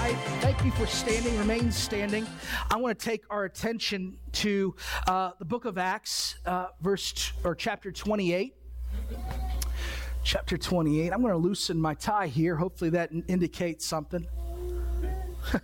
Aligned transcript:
I, 0.00 0.14
thank 0.40 0.64
you 0.64 0.70
for 0.70 0.86
standing, 0.86 1.36
remain 1.36 1.70
standing. 1.70 2.26
I 2.70 2.78
want 2.78 2.98
to 2.98 3.04
take 3.04 3.22
our 3.28 3.44
attention 3.44 4.16
to 4.32 4.74
uh, 5.06 5.32
the 5.38 5.44
book 5.44 5.66
of 5.66 5.76
Acts, 5.76 6.36
uh, 6.46 6.68
verse 6.80 7.12
t- 7.12 7.32
or 7.44 7.54
chapter 7.54 7.92
28. 7.92 8.54
Chapter 10.24 10.56
28. 10.56 11.12
I'm 11.12 11.20
going 11.20 11.34
to 11.34 11.38
loosen 11.38 11.78
my 11.78 11.92
tie 11.92 12.28
here. 12.28 12.56
Hopefully 12.56 12.88
that 12.90 13.12
in- 13.12 13.24
indicates 13.28 13.86
something. 13.86 14.26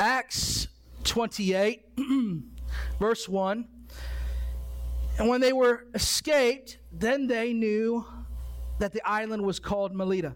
Acts 0.00 0.66
28, 1.04 1.84
verse 2.98 3.28
1. 3.28 3.68
And 5.20 5.28
when 5.28 5.40
they 5.40 5.52
were 5.52 5.86
escaped, 5.94 6.78
then 6.90 7.28
they 7.28 7.52
knew 7.52 8.04
that 8.80 8.92
the 8.92 9.08
island 9.08 9.42
was 9.42 9.60
called 9.60 9.94
Melita. 9.94 10.34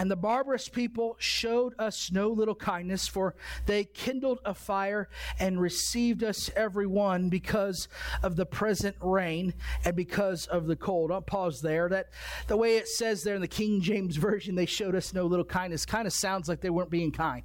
And 0.00 0.10
the 0.10 0.16
barbarous 0.16 0.66
people 0.66 1.14
showed 1.18 1.74
us 1.78 2.10
no 2.10 2.30
little 2.30 2.54
kindness, 2.54 3.06
for 3.06 3.34
they 3.66 3.84
kindled 3.84 4.40
a 4.46 4.54
fire 4.54 5.10
and 5.38 5.60
received 5.60 6.24
us 6.24 6.50
every 6.56 6.86
one 6.86 7.28
because 7.28 7.86
of 8.22 8.34
the 8.34 8.46
present 8.46 8.96
rain 9.02 9.52
and 9.84 9.94
because 9.94 10.46
of 10.46 10.66
the 10.66 10.74
cold. 10.74 11.12
I'll 11.12 11.20
pause 11.20 11.60
there. 11.60 11.86
That 11.90 12.08
the 12.46 12.56
way 12.56 12.78
it 12.78 12.88
says 12.88 13.22
there 13.22 13.34
in 13.34 13.42
the 13.42 13.46
King 13.46 13.82
James 13.82 14.16
Version, 14.16 14.54
they 14.54 14.64
showed 14.64 14.94
us 14.94 15.12
no 15.12 15.26
little 15.26 15.44
kindness, 15.44 15.84
kind 15.84 16.06
of 16.06 16.14
sounds 16.14 16.48
like 16.48 16.62
they 16.62 16.70
weren't 16.70 16.88
being 16.88 17.12
kind. 17.12 17.42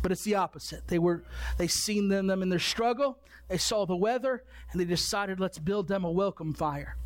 But 0.00 0.12
it's 0.12 0.24
the 0.24 0.36
opposite. 0.36 0.88
They 0.88 0.98
were 0.98 1.24
they 1.58 1.68
seen 1.68 2.08
them, 2.08 2.26
them 2.26 2.40
in 2.40 2.48
their 2.48 2.58
struggle, 2.58 3.18
they 3.48 3.58
saw 3.58 3.84
the 3.84 3.96
weather, 3.96 4.44
and 4.70 4.80
they 4.80 4.86
decided 4.86 5.40
let's 5.40 5.58
build 5.58 5.88
them 5.88 6.04
a 6.04 6.10
welcome 6.10 6.54
fire. 6.54 6.96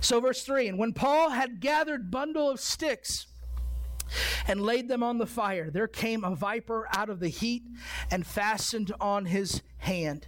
So 0.00 0.18
verse 0.20 0.42
3, 0.42 0.66
and 0.66 0.78
when 0.80 0.94
Paul 0.94 1.30
had 1.30 1.60
gathered 1.60 2.10
bundle 2.10 2.50
of 2.50 2.58
sticks, 2.58 3.28
and 4.46 4.60
laid 4.60 4.88
them 4.88 5.02
on 5.02 5.18
the 5.18 5.26
fire. 5.26 5.70
There 5.70 5.88
came 5.88 6.24
a 6.24 6.34
viper 6.34 6.88
out 6.92 7.10
of 7.10 7.20
the 7.20 7.28
heat 7.28 7.62
and 8.10 8.26
fastened 8.26 8.92
on 9.00 9.26
his 9.26 9.62
hand. 9.78 10.26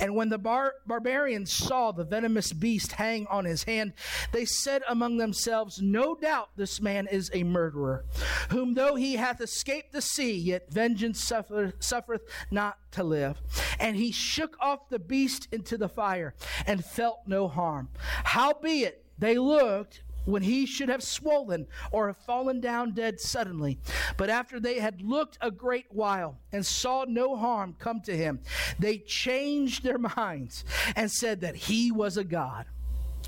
And 0.00 0.14
when 0.14 0.28
the 0.28 0.38
bar- 0.38 0.74
barbarians 0.86 1.52
saw 1.52 1.92
the 1.92 2.04
venomous 2.04 2.52
beast 2.52 2.92
hang 2.92 3.26
on 3.26 3.44
his 3.44 3.64
hand, 3.64 3.92
they 4.32 4.44
said 4.44 4.82
among 4.88 5.18
themselves, 5.18 5.80
No 5.82 6.14
doubt 6.14 6.50
this 6.56 6.80
man 6.80 7.08
is 7.10 7.30
a 7.34 7.42
murderer, 7.42 8.04
whom 8.50 8.74
though 8.74 8.94
he 8.94 9.16
hath 9.16 9.40
escaped 9.40 9.92
the 9.92 10.02
sea, 10.02 10.36
yet 10.36 10.72
vengeance 10.72 11.22
suffer- 11.22 11.74
suffereth 11.78 12.22
not 12.50 12.78
to 12.92 13.04
live. 13.04 13.40
And 13.78 13.96
he 13.96 14.12
shook 14.12 14.56
off 14.60 14.88
the 14.88 14.98
beast 14.98 15.48
into 15.52 15.76
the 15.76 15.88
fire 15.88 16.34
and 16.66 16.84
felt 16.84 17.20
no 17.26 17.48
harm. 17.48 17.88
Howbeit, 18.24 19.04
they 19.18 19.38
looked 19.38 20.02
when 20.24 20.42
he 20.42 20.66
should 20.66 20.88
have 20.88 21.02
swollen 21.02 21.66
or 21.90 22.08
have 22.08 22.16
fallen 22.16 22.60
down 22.60 22.92
dead 22.92 23.20
suddenly. 23.20 23.78
But 24.16 24.30
after 24.30 24.60
they 24.60 24.78
had 24.78 25.02
looked 25.02 25.38
a 25.40 25.50
great 25.50 25.86
while 25.90 26.38
and 26.52 26.64
saw 26.64 27.04
no 27.08 27.36
harm 27.36 27.76
come 27.78 28.00
to 28.02 28.16
him, 28.16 28.40
they 28.78 28.98
changed 28.98 29.82
their 29.82 29.98
minds 29.98 30.64
and 30.96 31.10
said 31.10 31.40
that 31.40 31.56
he 31.56 31.90
was 31.90 32.16
a 32.16 32.24
god. 32.24 32.66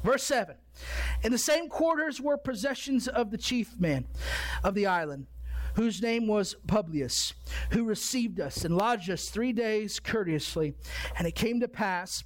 Verse 0.03 0.25
7 0.25 0.57
In 1.23 1.33
the 1.33 1.39
same 1.39 1.69
quarters 1.69 2.21
were 2.21 2.37
possessions 2.37 3.09
of 3.09 3.31
the 3.31 3.39
chief 3.39 3.79
man 3.79 4.07
of 4.63 4.75
the 4.75 4.87
island. 4.87 5.27
Whose 5.75 6.01
name 6.01 6.29
was 6.29 6.55
Publius, 6.69 7.35
who 7.71 7.83
received 7.83 8.39
us 8.39 8.65
and 8.65 8.77
lodged 8.77 9.11
us 9.11 9.29
three 9.29 9.53
days 9.53 9.99
courteously. 9.99 10.75
And 11.19 11.27
it 11.27 11.35
came 11.35 11.59
to 11.59 11.67
pass 11.67 12.23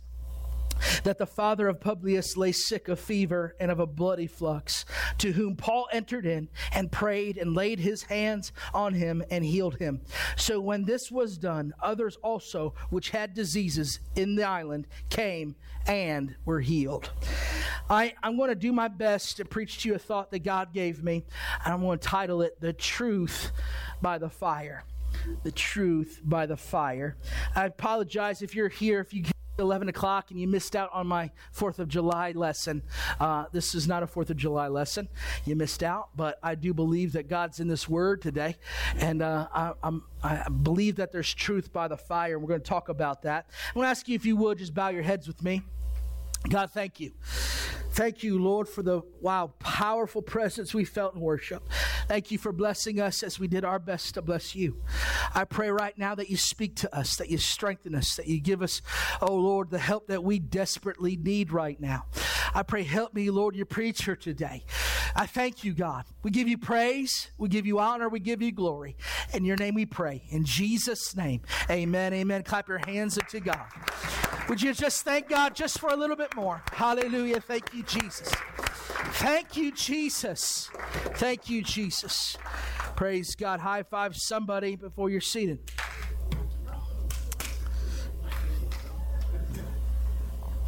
that 1.04 1.18
the 1.18 1.26
father 1.26 1.68
of 1.68 1.80
Publius 1.80 2.36
lay 2.36 2.52
sick 2.52 2.88
of 2.88 3.00
fever 3.00 3.54
and 3.60 3.70
of 3.70 3.80
a 3.80 3.86
bloody 3.86 4.26
flux, 4.26 4.84
to 5.18 5.32
whom 5.32 5.56
Paul 5.56 5.88
entered 5.92 6.26
in 6.26 6.48
and 6.72 6.92
prayed 6.92 7.36
and 7.36 7.54
laid 7.54 7.80
his 7.80 8.04
hands 8.04 8.52
on 8.72 8.94
him 8.94 9.22
and 9.30 9.44
healed 9.44 9.78
him. 9.78 10.00
So 10.36 10.60
when 10.60 10.84
this 10.84 11.10
was 11.10 11.38
done, 11.38 11.72
others 11.82 12.16
also 12.22 12.74
which 12.90 13.10
had 13.10 13.34
diseases 13.34 14.00
in 14.16 14.36
the 14.36 14.44
island 14.44 14.86
came 15.10 15.56
and 15.86 16.34
were 16.44 16.60
healed. 16.60 17.10
I, 17.90 18.14
I'm 18.22 18.36
going 18.36 18.50
to 18.50 18.54
do 18.54 18.72
my 18.72 18.88
best 18.88 19.38
to 19.38 19.44
preach 19.44 19.82
to 19.82 19.88
you 19.88 19.94
a 19.94 19.98
thought 19.98 20.30
that 20.32 20.40
God 20.40 20.74
gave 20.74 21.02
me, 21.02 21.24
and 21.64 21.72
I'm 21.72 21.80
going 21.80 21.98
to 21.98 22.06
title 22.06 22.42
it 22.42 22.60
The 22.60 22.72
Truth 22.72 23.52
by 24.02 24.18
the 24.18 24.28
Fire. 24.28 24.84
The 25.42 25.52
Truth 25.52 26.20
by 26.22 26.46
the 26.46 26.56
Fire. 26.56 27.16
I 27.56 27.64
apologize 27.64 28.42
if 28.42 28.54
you're 28.54 28.68
here, 28.68 29.00
if 29.00 29.14
you 29.14 29.24
11 29.58 29.88
o'clock 29.88 30.30
and 30.30 30.40
you 30.40 30.46
missed 30.46 30.76
out 30.76 30.90
on 30.92 31.06
my 31.06 31.30
4th 31.56 31.78
of 31.78 31.88
July 31.88 32.32
lesson. 32.32 32.82
Uh, 33.18 33.46
this 33.52 33.74
is 33.74 33.88
not 33.88 34.02
a 34.02 34.06
4th 34.06 34.30
of 34.30 34.36
July 34.36 34.68
lesson. 34.68 35.08
You 35.44 35.56
missed 35.56 35.82
out, 35.82 36.10
but 36.16 36.38
I 36.42 36.54
do 36.54 36.72
believe 36.72 37.12
that 37.12 37.28
God's 37.28 37.60
in 37.60 37.68
this 37.68 37.88
word 37.88 38.22
today. 38.22 38.56
And 38.98 39.22
uh, 39.22 39.48
I, 39.52 39.72
I 40.22 40.48
believe 40.48 40.96
that 40.96 41.12
there's 41.12 41.32
truth 41.32 41.72
by 41.72 41.88
the 41.88 41.96
fire. 41.96 42.34
And 42.34 42.42
we're 42.42 42.48
going 42.48 42.60
to 42.60 42.68
talk 42.68 42.88
about 42.88 43.22
that. 43.22 43.46
I'm 43.68 43.74
going 43.74 43.86
to 43.86 43.90
ask 43.90 44.08
you 44.08 44.14
if 44.14 44.24
you 44.24 44.36
would 44.36 44.58
just 44.58 44.74
bow 44.74 44.88
your 44.88 45.02
heads 45.02 45.26
with 45.26 45.42
me. 45.42 45.62
God, 46.48 46.70
thank 46.70 47.00
you. 47.00 47.12
Thank 47.90 48.22
you, 48.22 48.38
Lord, 48.38 48.68
for 48.68 48.82
the 48.82 49.02
wow, 49.20 49.52
powerful 49.58 50.22
presence 50.22 50.72
we 50.72 50.84
felt 50.84 51.16
in 51.16 51.20
worship. 51.20 51.68
Thank 52.06 52.30
you 52.30 52.38
for 52.38 52.52
blessing 52.52 53.00
us 53.00 53.24
as 53.24 53.40
we 53.40 53.48
did 53.48 53.64
our 53.64 53.80
best 53.80 54.14
to 54.14 54.22
bless 54.22 54.54
you. 54.54 54.76
I 55.34 55.44
pray 55.44 55.70
right 55.70 55.98
now 55.98 56.14
that 56.14 56.30
you 56.30 56.36
speak 56.36 56.76
to 56.76 56.96
us, 56.96 57.16
that 57.16 57.28
you 57.28 57.38
strengthen 57.38 57.96
us, 57.96 58.14
that 58.14 58.28
you 58.28 58.40
give 58.40 58.62
us, 58.62 58.82
oh 59.20 59.34
Lord, 59.34 59.70
the 59.70 59.80
help 59.80 60.06
that 60.06 60.22
we 60.22 60.38
desperately 60.38 61.16
need 61.16 61.50
right 61.50 61.80
now. 61.80 62.04
I 62.54 62.62
pray, 62.62 62.84
help 62.84 63.14
me, 63.14 63.30
Lord, 63.30 63.56
your 63.56 63.66
preacher 63.66 64.14
today. 64.14 64.64
I 65.16 65.26
thank 65.26 65.64
you, 65.64 65.74
God. 65.74 66.04
We 66.22 66.30
give 66.30 66.46
you 66.46 66.56
praise, 66.56 67.32
we 67.36 67.48
give 67.48 67.66
you 67.66 67.80
honor, 67.80 68.08
we 68.08 68.20
give 68.20 68.40
you 68.40 68.52
glory. 68.52 68.96
In 69.34 69.44
your 69.44 69.56
name 69.56 69.74
we 69.74 69.86
pray. 69.86 70.22
In 70.30 70.44
Jesus' 70.44 71.16
name, 71.16 71.42
amen, 71.68 72.14
amen. 72.14 72.44
Clap 72.44 72.68
your 72.68 72.80
hands 72.86 73.18
unto 73.18 73.40
God. 73.40 73.66
Would 74.48 74.62
you 74.62 74.72
just 74.72 75.04
thank 75.04 75.28
God 75.28 75.54
just 75.54 75.78
for 75.78 75.90
a 75.90 75.96
little 75.96 76.16
bit 76.16 76.34
more? 76.34 76.62
Hallelujah. 76.72 77.40
Thank 77.40 77.74
you, 77.74 77.82
Jesus. 77.82 78.32
Thank 79.20 79.56
you, 79.58 79.72
Jesus. 79.72 80.70
Thank 81.16 81.50
you, 81.50 81.62
Jesus. 81.62 82.38
Praise 82.96 83.34
God. 83.34 83.60
High 83.60 83.82
five 83.82 84.16
somebody 84.16 84.74
before 84.74 85.10
you're 85.10 85.20
seated. 85.20 85.58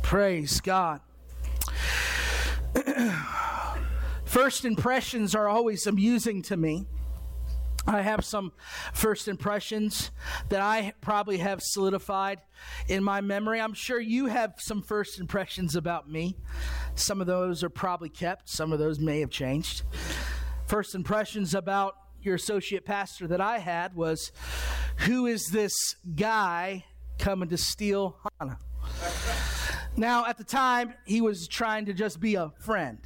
Praise 0.02 0.60
God. 0.60 1.00
First 4.24 4.64
impressions 4.64 5.34
are 5.34 5.48
always 5.48 5.86
amusing 5.86 6.42
to 6.42 6.56
me. 6.56 6.86
I 7.86 8.02
have 8.02 8.24
some 8.24 8.52
first 8.92 9.26
impressions 9.26 10.10
that 10.48 10.60
I 10.60 10.92
probably 11.00 11.38
have 11.38 11.62
solidified 11.62 12.40
in 12.88 13.02
my 13.02 13.20
memory. 13.20 13.60
I'm 13.60 13.74
sure 13.74 13.98
you 13.98 14.26
have 14.26 14.54
some 14.58 14.82
first 14.82 15.18
impressions 15.18 15.74
about 15.76 16.08
me. 16.10 16.36
Some 16.94 17.20
of 17.20 17.26
those 17.26 17.64
are 17.64 17.70
probably 17.70 18.10
kept, 18.10 18.48
some 18.48 18.72
of 18.72 18.78
those 18.78 19.00
may 19.00 19.20
have 19.20 19.30
changed. 19.30 19.82
First 20.66 20.94
impressions 20.94 21.54
about 21.54 21.94
your 22.22 22.34
associate 22.34 22.84
pastor 22.84 23.26
that 23.28 23.40
I 23.40 23.58
had 23.58 23.94
was 23.94 24.30
who 24.98 25.26
is 25.26 25.46
this 25.46 25.72
guy 26.14 26.84
coming 27.18 27.48
to 27.48 27.56
steal 27.56 28.18
Hannah? 28.38 28.58
Now, 29.96 30.26
at 30.26 30.38
the 30.38 30.44
time, 30.44 30.94
he 31.04 31.20
was 31.20 31.48
trying 31.48 31.86
to 31.86 31.92
just 31.92 32.20
be 32.20 32.34
a 32.34 32.52
friend. 32.60 32.98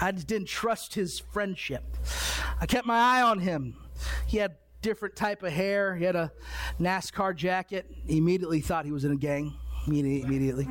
I 0.00 0.12
just 0.12 0.26
didn't 0.26 0.48
trust 0.48 0.94
his 0.94 1.20
friendship. 1.32 1.84
I 2.60 2.66
kept 2.66 2.86
my 2.86 2.98
eye 2.98 3.22
on 3.22 3.38
him. 3.38 3.76
He 4.26 4.36
had 4.36 4.56
different 4.82 5.16
type 5.16 5.42
of 5.42 5.52
hair. 5.52 5.96
He 5.96 6.04
had 6.04 6.16
a 6.16 6.30
NASCAR 6.78 7.34
jacket. 7.34 7.90
He 8.06 8.18
immediately 8.18 8.60
thought 8.60 8.84
he 8.84 8.92
was 8.92 9.04
in 9.04 9.12
a 9.12 9.16
gang. 9.16 9.54
Immediately. 9.86 10.68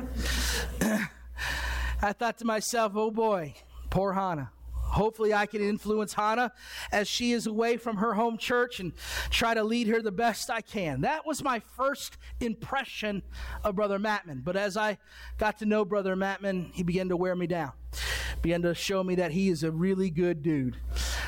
I 2.02 2.12
thought 2.12 2.38
to 2.38 2.44
myself, 2.44 2.92
oh 2.94 3.10
boy, 3.10 3.54
poor 3.90 4.12
Hannah. 4.12 4.52
Hopefully, 4.90 5.32
I 5.32 5.46
can 5.46 5.62
influence 5.62 6.14
Hannah 6.14 6.52
as 6.92 7.08
she 7.08 7.32
is 7.32 7.46
away 7.46 7.76
from 7.76 7.96
her 7.98 8.14
home 8.14 8.36
church 8.36 8.80
and 8.80 8.92
try 9.30 9.54
to 9.54 9.62
lead 9.62 9.86
her 9.88 10.02
the 10.02 10.12
best 10.12 10.50
I 10.50 10.60
can. 10.60 11.02
That 11.02 11.26
was 11.26 11.42
my 11.42 11.60
first 11.60 12.16
impression 12.40 13.22
of 13.64 13.76
Brother 13.76 13.98
Mattman. 13.98 14.42
But 14.44 14.56
as 14.56 14.76
I 14.76 14.98
got 15.38 15.58
to 15.58 15.66
know 15.66 15.84
Brother 15.84 16.16
Mattman, 16.16 16.72
he 16.74 16.82
began 16.82 17.08
to 17.08 17.16
wear 17.16 17.36
me 17.36 17.46
down. 17.46 17.72
began 18.42 18.62
to 18.62 18.74
show 18.74 19.04
me 19.04 19.16
that 19.16 19.32
he 19.32 19.48
is 19.48 19.62
a 19.62 19.70
really 19.70 20.10
good 20.10 20.42
dude. 20.42 20.76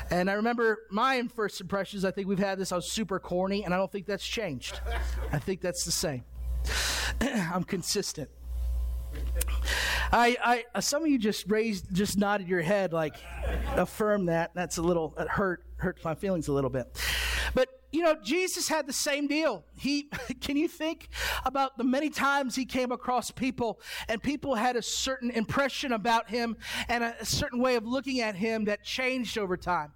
And 0.09 0.29
I 0.29 0.33
remember 0.33 0.79
my 0.91 1.23
first 1.35 1.61
impressions, 1.61 2.05
I 2.05 2.11
think 2.11 2.27
we've 2.27 2.39
had 2.39 2.59
this, 2.59 2.71
I 2.71 2.75
was 2.75 2.91
super 2.91 3.19
corny, 3.19 3.63
and 3.63 3.73
I 3.73 3.77
don't 3.77 3.91
think 3.91 4.05
that's 4.05 4.27
changed. 4.27 4.81
I 5.31 5.39
think 5.39 5.61
that's 5.61 5.85
the 5.85 5.91
same. 5.91 6.23
I'm 7.21 7.63
consistent. 7.63 8.29
I, 10.11 10.63
I, 10.75 10.79
some 10.79 11.03
of 11.03 11.09
you 11.09 11.17
just 11.17 11.49
raised, 11.49 11.93
just 11.93 12.17
nodded 12.17 12.47
your 12.47 12.61
head, 12.61 12.93
like 12.93 13.15
affirm 13.75 14.27
that. 14.27 14.51
That's 14.53 14.77
a 14.77 14.81
little, 14.81 15.15
it 15.17 15.27
hurt, 15.27 15.65
hurt 15.77 15.97
my 16.03 16.13
feelings 16.13 16.47
a 16.47 16.53
little 16.53 16.69
bit. 16.69 16.87
But 17.55 17.69
you 17.91 18.01
know, 18.01 18.15
Jesus 18.23 18.67
had 18.67 18.87
the 18.87 18.93
same 18.93 19.27
deal. 19.27 19.63
He, 19.75 20.03
can 20.41 20.57
you 20.57 20.67
think 20.67 21.09
about 21.45 21.77
the 21.77 21.83
many 21.83 22.09
times 22.09 22.55
he 22.55 22.65
came 22.65 22.91
across 22.91 23.31
people 23.31 23.79
and 24.07 24.21
people 24.21 24.55
had 24.55 24.75
a 24.75 24.81
certain 24.81 25.29
impression 25.29 25.93
about 25.93 26.29
him 26.29 26.57
and 26.89 27.03
a, 27.03 27.15
a 27.21 27.25
certain 27.25 27.59
way 27.59 27.75
of 27.75 27.85
looking 27.85 28.19
at 28.19 28.35
him 28.35 28.65
that 28.65 28.83
changed 28.83 29.37
over 29.37 29.55
time? 29.55 29.93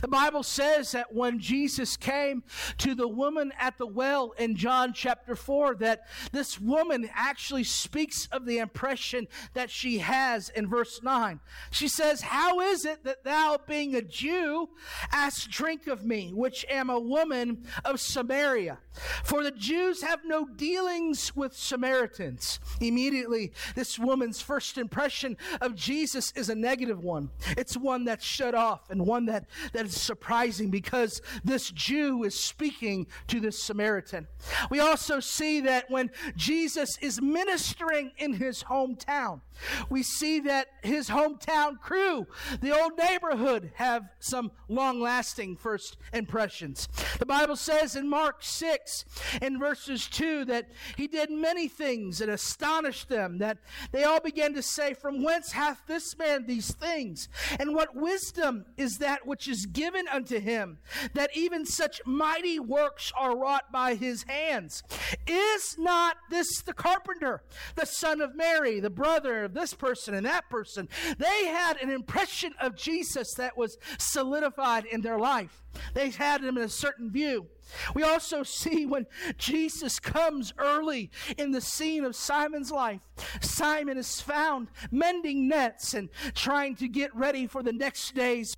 The 0.00 0.08
Bible 0.08 0.42
says 0.42 0.92
that 0.92 1.14
when 1.14 1.38
Jesus 1.38 1.96
came 1.96 2.42
to 2.78 2.94
the 2.94 3.08
woman 3.08 3.52
at 3.58 3.78
the 3.78 3.86
well 3.86 4.32
in 4.38 4.56
John 4.56 4.92
chapter 4.92 5.34
4, 5.34 5.76
that 5.76 6.06
this 6.32 6.60
woman 6.60 7.08
actually 7.14 7.64
speaks 7.64 8.28
of 8.32 8.46
the 8.46 8.58
impression 8.58 9.28
that 9.54 9.70
she 9.70 9.98
has 9.98 10.48
in 10.50 10.68
verse 10.68 11.02
9. 11.02 11.40
She 11.70 11.88
says, 11.88 12.22
How 12.22 12.60
is 12.60 12.84
it 12.84 13.04
that 13.04 13.24
thou, 13.24 13.58
being 13.66 13.94
a 13.94 14.02
Jew, 14.02 14.70
ask 15.12 15.48
drink 15.50 15.86
of 15.86 16.04
me, 16.04 16.32
which 16.34 16.64
am 16.68 16.90
a 16.90 16.98
woman 16.98 17.64
of 17.84 18.00
Samaria? 18.00 18.78
For 19.24 19.42
the 19.42 19.50
Jews 19.50 20.02
have 20.02 20.20
no 20.24 20.46
dealings 20.46 21.34
with 21.36 21.56
Samaritans. 21.56 22.60
Immediately, 22.80 23.52
this 23.74 23.98
woman's 23.98 24.40
first 24.40 24.78
impression 24.78 25.36
of 25.60 25.74
Jesus 25.74 26.32
is 26.36 26.48
a 26.48 26.54
negative 26.54 27.02
one. 27.02 27.30
It's 27.56 27.76
one 27.76 28.04
that's 28.04 28.24
shut 28.24 28.54
off 28.54 28.90
and 28.90 29.06
one 29.06 29.26
that 29.26 29.46
that 29.72 29.86
is 29.86 30.00
surprising 30.00 30.70
because 30.70 31.20
this 31.44 31.70
Jew 31.70 32.24
is 32.24 32.38
speaking 32.38 33.06
to 33.28 33.40
this 33.40 33.62
Samaritan. 33.62 34.26
We 34.70 34.80
also 34.80 35.20
see 35.20 35.60
that 35.62 35.90
when 35.90 36.10
Jesus 36.36 36.98
is 37.00 37.20
ministering 37.20 38.12
in 38.18 38.34
his 38.34 38.64
hometown, 38.64 39.40
we 39.88 40.02
see 40.02 40.40
that 40.40 40.68
his 40.82 41.08
hometown 41.08 41.78
crew, 41.80 42.26
the 42.60 42.78
old 42.78 42.92
neighborhood, 42.96 43.72
have 43.74 44.08
some 44.18 44.52
long 44.68 45.00
lasting 45.00 45.56
first 45.56 45.96
impressions. 46.12 46.88
The 47.18 47.26
Bible 47.26 47.56
says 47.56 47.96
in 47.96 48.08
Mark 48.08 48.42
6, 48.42 49.04
in 49.42 49.58
verses 49.58 50.08
2, 50.08 50.46
that 50.46 50.70
he 50.96 51.06
did 51.06 51.30
many 51.30 51.68
things 51.68 52.18
that 52.18 52.28
astonished 52.28 53.08
them, 53.08 53.38
that 53.38 53.58
they 53.92 54.04
all 54.04 54.20
began 54.20 54.54
to 54.54 54.62
say, 54.62 54.94
From 54.94 55.22
whence 55.22 55.52
hath 55.52 55.82
this 55.86 56.16
man 56.16 56.46
these 56.46 56.72
things? 56.72 57.28
And 57.58 57.74
what 57.74 57.94
wisdom 57.94 58.64
is 58.76 58.98
that 58.98 59.26
which 59.26 59.48
is 59.50 59.66
given 59.66 60.08
unto 60.08 60.40
him, 60.40 60.78
that 61.14 61.36
even 61.36 61.66
such 61.66 62.00
mighty 62.06 62.58
works 62.58 63.12
are 63.16 63.36
wrought 63.36 63.70
by 63.70 63.94
his 63.94 64.22
hands? 64.22 64.82
Is 65.26 65.76
not 65.78 66.16
this 66.30 66.62
the 66.62 66.72
carpenter, 66.72 67.42
the 67.74 67.86
son 67.86 68.20
of 68.20 68.34
Mary, 68.34 68.80
the 68.80 68.88
brother 68.88 69.44
of 69.44 69.52
this 69.52 69.74
person 69.74 70.14
and 70.14 70.24
that 70.24 70.48
person? 70.48 70.88
They 71.18 71.46
had 71.46 71.76
an 71.82 71.90
impression 71.90 72.54
of 72.60 72.76
Jesus 72.76 73.34
that 73.34 73.56
was 73.56 73.76
solidified 73.98 74.86
in 74.86 75.02
their 75.02 75.18
life. 75.18 75.62
They 75.94 76.10
had 76.10 76.42
him 76.42 76.56
in 76.56 76.64
a 76.64 76.68
certain 76.68 77.10
view. 77.10 77.46
We 77.94 78.02
also 78.02 78.42
see 78.42 78.86
when 78.86 79.06
Jesus 79.36 80.00
comes 80.00 80.52
early 80.58 81.10
in 81.38 81.52
the 81.52 81.60
scene 81.60 82.04
of 82.04 82.16
Simon's 82.16 82.70
life, 82.70 83.08
Simon 83.40 83.96
is 83.96 84.20
found 84.20 84.68
mending 84.90 85.48
nets 85.48 85.94
and 85.94 86.08
trying 86.34 86.74
to 86.76 86.88
get 86.88 87.14
ready 87.14 87.46
for 87.46 87.62
the 87.62 87.72
next 87.72 88.14
day's 88.14 88.56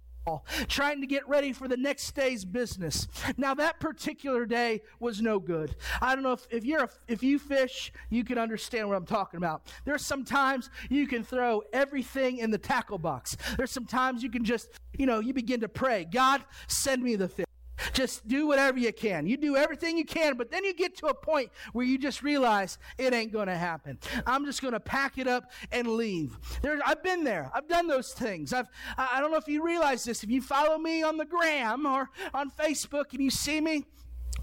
trying 0.68 1.00
to 1.00 1.06
get 1.06 1.28
ready 1.28 1.52
for 1.52 1.68
the 1.68 1.76
next 1.76 2.14
day's 2.14 2.44
business. 2.44 3.08
Now 3.36 3.54
that 3.54 3.80
particular 3.80 4.46
day 4.46 4.82
was 5.00 5.20
no 5.20 5.38
good. 5.38 5.74
I 6.00 6.14
don't 6.14 6.22
know 6.22 6.32
if, 6.32 6.46
if 6.50 6.64
you're 6.64 6.84
a, 6.84 6.88
if 7.08 7.22
you 7.22 7.38
fish, 7.38 7.92
you 8.10 8.24
can 8.24 8.38
understand 8.38 8.88
what 8.88 8.96
I'm 8.96 9.06
talking 9.06 9.38
about. 9.38 9.66
There's 9.84 10.04
sometimes 10.04 10.70
you 10.88 11.06
can 11.06 11.24
throw 11.24 11.62
everything 11.72 12.38
in 12.38 12.50
the 12.50 12.58
tackle 12.58 12.98
box. 12.98 13.36
There's 13.56 13.72
sometimes 13.72 14.22
you 14.22 14.30
can 14.30 14.44
just, 14.44 14.68
you 14.96 15.06
know, 15.06 15.20
you 15.20 15.32
begin 15.32 15.60
to 15.60 15.68
pray, 15.68 16.04
God, 16.04 16.44
send 16.68 17.02
me 17.02 17.16
the 17.16 17.28
fish. 17.28 17.46
Just 17.92 18.26
do 18.26 18.46
whatever 18.46 18.78
you 18.78 18.92
can. 18.92 19.26
You 19.26 19.36
do 19.36 19.56
everything 19.56 19.98
you 19.98 20.04
can, 20.04 20.36
but 20.36 20.50
then 20.50 20.64
you 20.64 20.74
get 20.74 20.96
to 20.98 21.06
a 21.06 21.14
point 21.14 21.50
where 21.72 21.84
you 21.84 21.98
just 21.98 22.22
realize 22.22 22.78
it 22.98 23.12
ain't 23.12 23.32
going 23.32 23.48
to 23.48 23.56
happen. 23.56 23.98
I'm 24.26 24.44
just 24.44 24.62
going 24.62 24.74
to 24.74 24.80
pack 24.80 25.18
it 25.18 25.26
up 25.26 25.50
and 25.70 25.86
leave. 25.88 26.36
There, 26.62 26.78
I've 26.84 27.02
been 27.02 27.24
there. 27.24 27.50
I've 27.54 27.68
done 27.68 27.86
those 27.88 28.12
things. 28.12 28.52
I've, 28.52 28.68
I 28.96 29.20
don't 29.20 29.30
know 29.30 29.38
if 29.38 29.48
you 29.48 29.64
realize 29.64 30.04
this. 30.04 30.22
If 30.22 30.30
you 30.30 30.42
follow 30.42 30.78
me 30.78 31.02
on 31.02 31.16
the 31.16 31.24
gram 31.24 31.86
or 31.86 32.10
on 32.34 32.50
Facebook 32.50 33.12
and 33.12 33.22
you 33.22 33.30
see 33.30 33.60
me, 33.60 33.84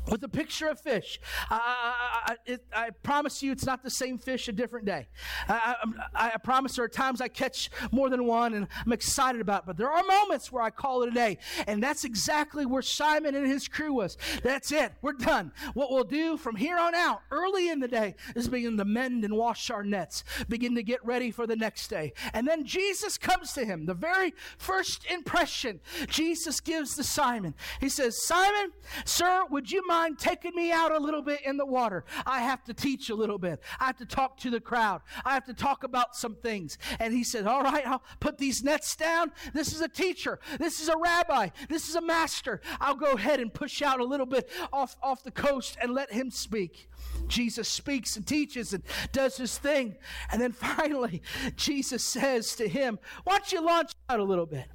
with 0.09 0.23
a 0.23 0.29
picture 0.29 0.67
of 0.67 0.79
fish. 0.79 1.19
I, 1.49 2.23
I, 2.25 2.35
it, 2.45 2.63
I, 2.73 2.89
promise 3.03 3.41
you 3.43 3.51
it's 3.51 3.65
not 3.65 3.83
the 3.83 3.89
same 3.89 4.17
fish 4.17 4.47
a 4.47 4.51
different 4.51 4.85
day. 4.85 5.07
I, 5.47 5.75
I, 6.13 6.37
promise 6.43 6.75
there 6.75 6.85
are 6.85 6.89
times 6.89 7.21
I 7.21 7.27
catch 7.27 7.69
more 7.91 8.09
than 8.09 8.25
one 8.25 8.53
and 8.53 8.67
I'm 8.85 8.91
excited 8.91 9.41
about 9.41 9.63
it, 9.63 9.65
but 9.67 9.77
there 9.77 9.89
are 9.89 10.03
moments 10.03 10.51
where 10.51 10.63
I 10.63 10.69
call 10.69 11.03
it 11.03 11.09
a 11.09 11.11
day. 11.11 11.37
And 11.67 11.81
that's 11.81 12.03
exactly 12.03 12.65
where 12.65 12.81
Simon 12.81 13.35
and 13.35 13.45
his 13.45 13.67
crew 13.67 13.93
was. 13.93 14.17
That's 14.43 14.71
it. 14.71 14.93
We're 15.01 15.13
done. 15.13 15.51
What 15.73 15.91
we'll 15.91 16.03
do 16.03 16.37
from 16.37 16.55
here 16.55 16.77
on 16.77 16.95
out, 16.95 17.21
early 17.31 17.69
in 17.69 17.79
the 17.79 17.87
day, 17.87 18.15
is 18.35 18.47
begin 18.47 18.77
to 18.77 18.85
mend 18.85 19.23
and 19.23 19.35
wash 19.35 19.69
our 19.69 19.83
nets, 19.83 20.23
begin 20.47 20.75
to 20.75 20.83
get 20.83 21.03
ready 21.05 21.31
for 21.31 21.45
the 21.45 21.55
next 21.55 21.87
day. 21.89 22.13
And 22.33 22.47
then 22.47 22.65
Jesus 22.65 23.17
comes 23.17 23.53
to 23.53 23.65
him. 23.65 23.85
The 23.85 23.93
very 23.93 24.33
first 24.57 25.05
impression 25.11 25.79
Jesus 26.07 26.59
gives 26.59 26.95
to 26.95 27.03
Simon. 27.03 27.53
He 27.79 27.89
says, 27.89 28.23
Simon, 28.23 28.71
sir, 29.05 29.43
would 29.49 29.71
you 29.71 29.85
mind 29.87 29.98
taking 30.17 30.55
me 30.55 30.71
out 30.71 30.91
a 30.91 30.99
little 30.99 31.21
bit 31.21 31.41
in 31.45 31.57
the 31.57 31.65
water? 31.65 32.05
I 32.25 32.41
have 32.41 32.63
to 32.65 32.73
teach 32.73 33.09
a 33.09 33.15
little 33.15 33.37
bit. 33.37 33.61
I 33.79 33.85
have 33.85 33.97
to 33.97 34.05
talk 34.05 34.37
to 34.37 34.49
the 34.49 34.59
crowd. 34.59 35.01
I 35.25 35.33
have 35.33 35.45
to 35.45 35.53
talk 35.53 35.83
about 35.83 36.15
some 36.15 36.35
things. 36.35 36.77
And 36.99 37.13
he 37.13 37.23
said, 37.23 37.47
All 37.47 37.61
right, 37.63 37.85
I'll 37.85 38.03
put 38.19 38.37
these 38.37 38.63
nets 38.63 38.95
down. 38.95 39.31
This 39.53 39.73
is 39.73 39.81
a 39.81 39.87
teacher. 39.87 40.39
This 40.59 40.79
is 40.79 40.89
a 40.89 40.97
rabbi. 40.97 41.49
This 41.69 41.89
is 41.89 41.95
a 41.95 42.01
master. 42.01 42.61
I'll 42.79 42.95
go 42.95 43.13
ahead 43.13 43.39
and 43.39 43.53
push 43.53 43.81
out 43.81 43.99
a 43.99 44.05
little 44.05 44.25
bit 44.25 44.49
off, 44.71 44.95
off 45.01 45.23
the 45.23 45.31
coast 45.31 45.77
and 45.81 45.93
let 45.93 46.11
him 46.11 46.31
speak. 46.31 46.89
Jesus 47.27 47.67
speaks 47.67 48.15
and 48.15 48.25
teaches 48.25 48.73
and 48.73 48.83
does 49.11 49.37
his 49.37 49.57
thing. 49.57 49.97
And 50.31 50.41
then 50.41 50.51
finally, 50.53 51.21
Jesus 51.55 52.03
says 52.03 52.55
to 52.55 52.67
him, 52.67 52.99
Why 53.23 53.37
don't 53.37 53.51
you 53.51 53.65
launch 53.65 53.91
out 54.09 54.19
a 54.19 54.23
little 54.23 54.45
bit? 54.45 54.65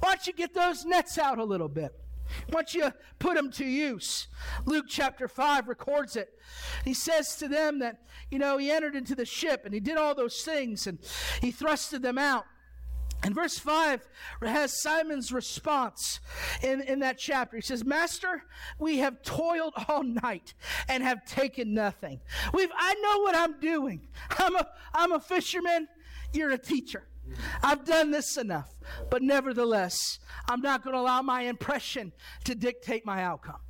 Why 0.00 0.14
don't 0.14 0.26
you 0.26 0.32
get 0.32 0.54
those 0.54 0.84
nets 0.84 1.18
out 1.18 1.38
a 1.38 1.44
little 1.44 1.68
bit? 1.68 1.94
Once 2.52 2.74
you 2.74 2.92
put 3.18 3.36
them 3.36 3.50
to 3.52 3.64
use, 3.64 4.28
Luke 4.64 4.86
chapter 4.88 5.28
5 5.28 5.68
records 5.68 6.16
it. 6.16 6.30
He 6.84 6.94
says 6.94 7.36
to 7.36 7.48
them 7.48 7.78
that, 7.80 8.02
you 8.30 8.38
know, 8.38 8.58
he 8.58 8.70
entered 8.70 8.94
into 8.94 9.14
the 9.14 9.24
ship 9.24 9.62
and 9.64 9.74
he 9.74 9.80
did 9.80 9.96
all 9.96 10.14
those 10.14 10.42
things 10.42 10.86
and 10.86 10.98
he 11.40 11.52
thrusted 11.52 12.02
them 12.02 12.18
out. 12.18 12.44
And 13.24 13.34
verse 13.34 13.58
5 13.58 14.08
has 14.42 14.80
Simon's 14.80 15.32
response 15.32 16.20
in, 16.62 16.80
in 16.82 17.00
that 17.00 17.18
chapter. 17.18 17.56
He 17.56 17.62
says, 17.62 17.84
Master, 17.84 18.44
we 18.78 18.98
have 18.98 19.22
toiled 19.22 19.74
all 19.88 20.04
night 20.04 20.54
and 20.88 21.02
have 21.02 21.24
taken 21.24 21.74
nothing. 21.74 22.20
We've, 22.54 22.70
I 22.76 22.94
know 22.94 23.22
what 23.22 23.34
I'm 23.34 23.58
doing. 23.58 24.06
I'm 24.38 24.54
a, 24.54 24.68
I'm 24.94 25.12
a 25.12 25.20
fisherman. 25.20 25.88
You're 26.32 26.50
a 26.50 26.58
teacher. 26.58 27.08
I've 27.62 27.84
done 27.84 28.10
this 28.10 28.36
enough. 28.36 28.72
But 29.10 29.22
nevertheless, 29.22 30.18
I'm 30.48 30.60
not 30.60 30.82
going 30.82 30.94
to 30.94 31.00
allow 31.00 31.22
my 31.22 31.42
impression 31.42 32.12
to 32.44 32.54
dictate 32.54 33.04
my 33.04 33.22
outcome. 33.22 33.60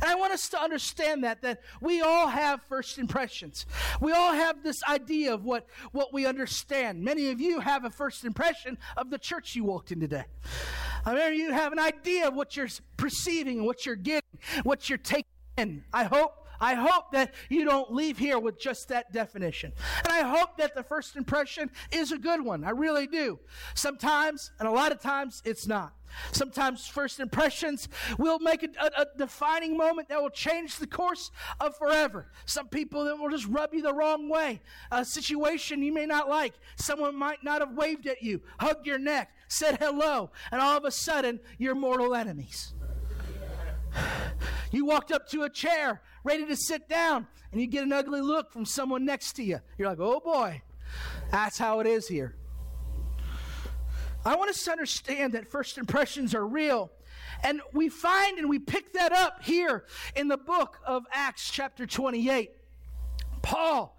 And 0.00 0.10
I 0.10 0.14
want 0.14 0.32
us 0.32 0.48
to 0.50 0.60
understand 0.60 1.24
that 1.24 1.42
that 1.42 1.60
we 1.80 2.00
all 2.00 2.28
have 2.28 2.60
first 2.68 2.98
impressions. 2.98 3.66
We 4.00 4.12
all 4.12 4.32
have 4.32 4.62
this 4.62 4.82
idea 4.88 5.34
of 5.34 5.44
what, 5.44 5.66
what 5.92 6.12
we 6.12 6.26
understand. 6.26 7.02
Many 7.02 7.30
of 7.30 7.40
you 7.40 7.60
have 7.60 7.84
a 7.84 7.90
first 7.90 8.24
impression 8.24 8.78
of 8.96 9.10
the 9.10 9.18
church 9.18 9.54
you 9.56 9.64
walked 9.64 9.92
in 9.92 10.00
today. 10.00 10.24
I 11.04 11.14
mean, 11.14 11.38
you 11.38 11.52
have 11.52 11.72
an 11.72 11.78
idea 11.78 12.28
of 12.28 12.34
what 12.34 12.56
you're 12.56 12.68
perceiving 12.96 13.64
what 13.64 13.84
you're 13.84 13.96
getting, 13.96 14.38
what 14.62 14.88
you're 14.88 14.98
taking 14.98 15.24
in. 15.58 15.84
I 15.92 16.04
hope 16.04 16.43
I 16.60 16.74
hope 16.74 17.12
that 17.12 17.34
you 17.48 17.64
don't 17.64 17.92
leave 17.92 18.18
here 18.18 18.38
with 18.38 18.58
just 18.58 18.88
that 18.88 19.12
definition. 19.12 19.72
And 20.04 20.12
I 20.12 20.22
hope 20.22 20.56
that 20.58 20.74
the 20.74 20.82
first 20.82 21.16
impression 21.16 21.70
is 21.92 22.12
a 22.12 22.18
good 22.18 22.44
one. 22.44 22.64
I 22.64 22.70
really 22.70 23.06
do. 23.06 23.38
Sometimes, 23.74 24.50
and 24.58 24.68
a 24.68 24.72
lot 24.72 24.92
of 24.92 25.00
times, 25.00 25.42
it's 25.44 25.66
not. 25.66 25.94
Sometimes 26.32 26.86
first 26.86 27.20
impressions 27.20 27.88
will 28.18 28.38
make 28.38 28.62
a, 28.62 28.68
a, 28.80 29.02
a, 29.02 29.06
defining 29.18 29.76
moment 29.76 30.08
that 30.08 30.22
will 30.22 30.30
change 30.30 30.76
the 30.76 30.86
course 30.86 31.30
of 31.60 31.76
forever. 31.76 32.30
Some 32.46 32.68
people 32.68 33.04
that 33.04 33.18
will 33.18 33.30
just 33.30 33.46
rub 33.46 33.74
you 33.74 33.82
the 33.82 33.92
wrong 33.92 34.28
way. 34.28 34.60
A 34.90 35.04
situation 35.04 35.82
you 35.82 35.92
may 35.92 36.06
not 36.06 36.28
like. 36.28 36.54
Someone 36.76 37.16
might 37.16 37.42
not 37.42 37.60
have 37.60 37.74
waved 37.74 38.06
at 38.06 38.22
you, 38.22 38.42
hugged 38.58 38.86
your 38.86 38.98
neck, 38.98 39.32
said 39.48 39.78
hello, 39.78 40.30
and 40.50 40.60
all 40.60 40.76
of 40.76 40.84
a 40.84 40.90
sudden 40.90 41.40
you're 41.58 41.74
mortal 41.74 42.14
enemies. 42.14 42.74
You 44.70 44.84
walked 44.84 45.12
up 45.12 45.28
to 45.30 45.44
a 45.44 45.50
chair 45.50 46.02
ready 46.24 46.46
to 46.46 46.56
sit 46.56 46.88
down, 46.88 47.26
and 47.52 47.60
you 47.60 47.66
get 47.66 47.84
an 47.84 47.92
ugly 47.92 48.20
look 48.20 48.50
from 48.50 48.64
someone 48.64 49.04
next 49.04 49.34
to 49.34 49.44
you. 49.44 49.60
You're 49.78 49.88
like, 49.88 50.00
oh 50.00 50.20
boy, 50.20 50.62
that's 51.30 51.58
how 51.58 51.80
it 51.80 51.86
is 51.86 52.08
here. 52.08 52.34
I 54.24 54.36
want 54.36 54.50
us 54.50 54.64
to 54.64 54.72
understand 54.72 55.34
that 55.34 55.46
first 55.46 55.76
impressions 55.76 56.34
are 56.34 56.46
real. 56.46 56.90
And 57.42 57.60
we 57.72 57.88
find 57.88 58.38
and 58.38 58.48
we 58.48 58.58
pick 58.58 58.94
that 58.94 59.12
up 59.12 59.42
here 59.42 59.84
in 60.16 60.28
the 60.28 60.38
book 60.38 60.80
of 60.84 61.04
Acts, 61.12 61.50
chapter 61.50 61.86
28. 61.86 62.52
Paul 63.42 63.98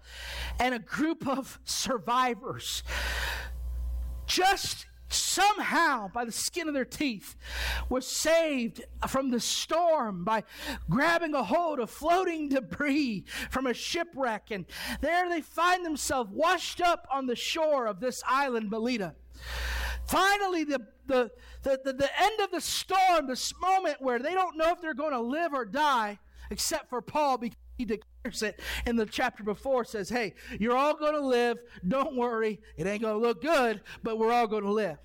and 0.58 0.74
a 0.74 0.80
group 0.80 1.28
of 1.28 1.60
survivors 1.64 2.82
just 4.26 4.86
somehow 5.16 6.08
by 6.08 6.24
the 6.24 6.32
skin 6.32 6.68
of 6.68 6.74
their 6.74 6.84
teeth 6.84 7.36
were 7.88 8.00
saved 8.00 8.84
from 9.08 9.30
the 9.30 9.40
storm 9.40 10.24
by 10.24 10.44
grabbing 10.88 11.34
a 11.34 11.42
hold 11.42 11.78
of 11.78 11.90
floating 11.90 12.48
debris 12.48 13.24
from 13.50 13.66
a 13.66 13.74
shipwreck. 13.74 14.50
And 14.50 14.66
there 15.00 15.28
they 15.28 15.40
find 15.40 15.84
themselves 15.84 16.30
washed 16.32 16.80
up 16.80 17.06
on 17.12 17.26
the 17.26 17.36
shore 17.36 17.86
of 17.86 18.00
this 18.00 18.22
island 18.26 18.70
melita. 18.70 19.14
Finally 20.06 20.64
the, 20.64 20.86
the, 21.06 21.30
the, 21.62 21.80
the, 21.84 21.92
the 21.92 22.22
end 22.22 22.40
of 22.40 22.50
the 22.50 22.60
storm 22.60 23.26
this 23.26 23.52
moment 23.60 23.96
where 24.00 24.18
they 24.18 24.34
don't 24.34 24.56
know 24.56 24.70
if 24.70 24.80
they're 24.80 24.94
going 24.94 25.12
to 25.12 25.20
live 25.20 25.52
or 25.52 25.64
die 25.64 26.18
except 26.50 26.88
for 26.88 27.02
paul 27.02 27.36
because 27.38 27.58
he 27.76 27.84
declares 27.84 28.42
it. 28.42 28.60
In 28.86 28.96
the 28.96 29.06
chapter 29.06 29.42
before 29.42 29.84
says 29.84 30.08
hey 30.08 30.34
you're 30.58 30.76
all 30.76 30.94
going 30.94 31.14
to 31.14 31.26
live. 31.26 31.58
Don't 31.86 32.16
worry. 32.16 32.60
It 32.76 32.86
ain't 32.86 33.02
going 33.02 33.20
to 33.20 33.26
look 33.26 33.42
good 33.42 33.80
but 34.02 34.18
we're 34.18 34.32
all 34.32 34.46
going 34.46 34.64
to 34.64 34.72
live 34.72 34.98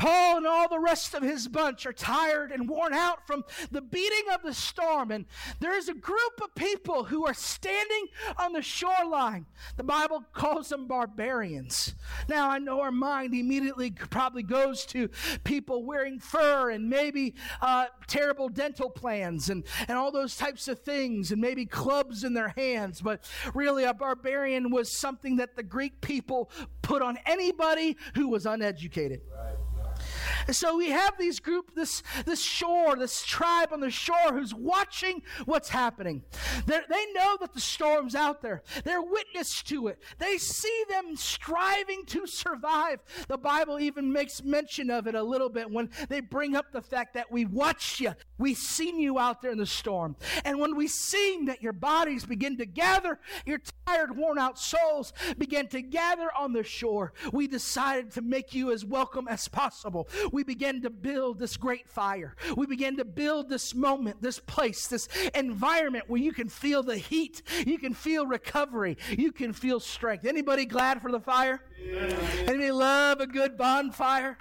Paul 0.00 0.38
and 0.38 0.46
all 0.46 0.66
the 0.66 0.80
rest 0.80 1.12
of 1.12 1.22
his 1.22 1.46
bunch 1.46 1.84
are 1.84 1.92
tired 1.92 2.52
and 2.52 2.66
worn 2.66 2.94
out 2.94 3.26
from 3.26 3.44
the 3.70 3.82
beating 3.82 4.32
of 4.32 4.42
the 4.42 4.54
storm. 4.54 5.10
And 5.10 5.26
there 5.60 5.76
is 5.76 5.90
a 5.90 5.94
group 5.94 6.40
of 6.42 6.54
people 6.54 7.04
who 7.04 7.26
are 7.26 7.34
standing 7.34 8.06
on 8.38 8.54
the 8.54 8.62
shoreline. 8.62 9.44
The 9.76 9.84
Bible 9.84 10.24
calls 10.32 10.70
them 10.70 10.86
barbarians. 10.86 11.94
Now, 12.30 12.48
I 12.48 12.58
know 12.58 12.80
our 12.80 12.90
mind 12.90 13.34
immediately 13.34 13.90
probably 13.90 14.42
goes 14.42 14.86
to 14.86 15.10
people 15.44 15.84
wearing 15.84 16.18
fur 16.18 16.70
and 16.70 16.88
maybe 16.88 17.34
uh, 17.60 17.88
terrible 18.06 18.48
dental 18.48 18.88
plans 18.88 19.50
and, 19.50 19.66
and 19.86 19.98
all 19.98 20.10
those 20.10 20.34
types 20.34 20.66
of 20.66 20.78
things, 20.80 21.30
and 21.30 21.42
maybe 21.42 21.66
clubs 21.66 22.24
in 22.24 22.32
their 22.32 22.54
hands. 22.56 23.02
But 23.02 23.28
really, 23.52 23.84
a 23.84 23.92
barbarian 23.92 24.70
was 24.70 24.90
something 24.90 25.36
that 25.36 25.56
the 25.56 25.62
Greek 25.62 26.00
people 26.00 26.50
put 26.80 27.02
on 27.02 27.18
anybody 27.26 27.98
who 28.14 28.28
was 28.28 28.46
uneducated. 28.46 29.20
Right. 29.30 29.59
So 30.52 30.76
we 30.76 30.90
have 30.90 31.18
these 31.18 31.40
group, 31.40 31.74
this, 31.74 32.02
this 32.24 32.40
shore, 32.40 32.96
this 32.96 33.24
tribe 33.24 33.72
on 33.72 33.80
the 33.80 33.90
shore 33.90 34.32
who's 34.32 34.54
watching 34.54 35.22
what's 35.44 35.68
happening. 35.68 36.22
They're, 36.66 36.84
they 36.88 37.12
know 37.12 37.36
that 37.40 37.52
the 37.52 37.60
storm's 37.60 38.14
out 38.14 38.42
there. 38.42 38.62
They're 38.84 39.02
witness 39.02 39.62
to 39.64 39.88
it. 39.88 39.98
They 40.18 40.38
see 40.38 40.84
them 40.88 41.16
striving 41.16 42.04
to 42.06 42.26
survive. 42.26 43.00
The 43.28 43.38
Bible 43.38 43.78
even 43.80 44.12
makes 44.12 44.42
mention 44.42 44.90
of 44.90 45.06
it 45.06 45.14
a 45.14 45.22
little 45.22 45.48
bit 45.48 45.70
when 45.70 45.90
they 46.08 46.20
bring 46.20 46.56
up 46.56 46.72
the 46.72 46.82
fact 46.82 47.14
that 47.14 47.30
we 47.30 47.44
watched 47.44 48.00
you. 48.00 48.14
We 48.38 48.54
seen 48.54 48.98
you 48.98 49.18
out 49.18 49.42
there 49.42 49.50
in 49.50 49.58
the 49.58 49.66
storm. 49.66 50.16
And 50.44 50.58
when 50.58 50.76
we 50.76 50.88
seen 50.88 51.46
that 51.46 51.62
your 51.62 51.72
bodies 51.72 52.24
begin 52.24 52.56
to 52.58 52.66
gather, 52.66 53.18
your 53.44 53.60
tired, 53.86 54.16
worn 54.16 54.38
out 54.38 54.58
souls 54.58 55.12
begin 55.38 55.68
to 55.68 55.82
gather 55.82 56.30
on 56.38 56.52
the 56.52 56.62
shore, 56.62 57.12
we 57.32 57.46
decided 57.46 58.12
to 58.12 58.22
make 58.22 58.54
you 58.54 58.72
as 58.72 58.84
welcome 58.84 59.28
as 59.28 59.48
possible 59.48 60.08
we 60.32 60.39
began 60.42 60.82
to 60.82 60.90
build 60.90 61.38
this 61.38 61.56
great 61.56 61.88
fire. 61.88 62.34
We 62.56 62.66
begin 62.66 62.96
to 62.98 63.04
build 63.04 63.48
this 63.48 63.74
moment, 63.74 64.22
this 64.22 64.38
place, 64.38 64.86
this 64.86 65.08
environment 65.34 66.04
where 66.08 66.20
you 66.20 66.32
can 66.32 66.48
feel 66.48 66.82
the 66.82 66.96
heat, 66.96 67.42
you 67.66 67.78
can 67.78 67.94
feel 67.94 68.26
recovery, 68.26 68.98
you 69.10 69.32
can 69.32 69.52
feel 69.52 69.80
strength. 69.80 70.24
Anybody 70.24 70.64
glad 70.66 71.02
for 71.02 71.10
the 71.10 71.20
fire? 71.20 71.62
Yeah. 71.82 72.16
Anybody 72.46 72.70
love 72.70 73.20
a 73.20 73.26
good 73.26 73.56
bonfire? 73.56 74.38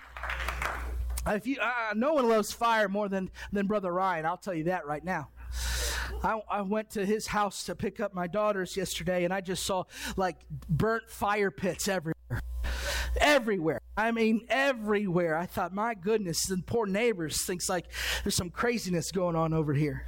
If 1.27 1.45
you, 1.45 1.57
uh, 1.61 1.93
no 1.95 2.13
one 2.13 2.27
loves 2.27 2.51
fire 2.51 2.87
more 2.87 3.09
than, 3.09 3.29
than 3.51 3.67
Brother 3.67 3.91
Ryan. 3.91 4.25
I'll 4.25 4.37
tell 4.37 4.53
you 4.53 4.65
that 4.65 4.85
right 4.85 5.03
now. 5.03 5.29
I, 6.23 6.41
I, 6.49 6.61
went 6.61 6.89
to 6.91 7.05
his 7.05 7.27
house 7.27 7.63
to 7.65 7.75
pick 7.75 7.99
up 7.99 8.13
my 8.13 8.27
daughters 8.27 8.75
yesterday, 8.75 9.23
and 9.23 9.33
I 9.33 9.41
just 9.41 9.63
saw 9.63 9.83
like 10.17 10.37
burnt 10.67 11.09
fire 11.09 11.51
pits 11.51 11.87
everywhere 11.87 12.18
everywhere. 13.17 13.79
I 13.97 14.11
mean, 14.11 14.45
everywhere. 14.49 15.35
I 15.35 15.45
thought, 15.45 15.73
my 15.73 15.93
goodness, 15.93 16.45
the 16.45 16.61
poor 16.65 16.85
neighbors 16.85 17.43
thinks 17.43 17.67
like 17.69 17.85
there's 18.23 18.35
some 18.35 18.49
craziness 18.49 19.11
going 19.11 19.35
on 19.35 19.53
over 19.53 19.73
here. 19.73 20.05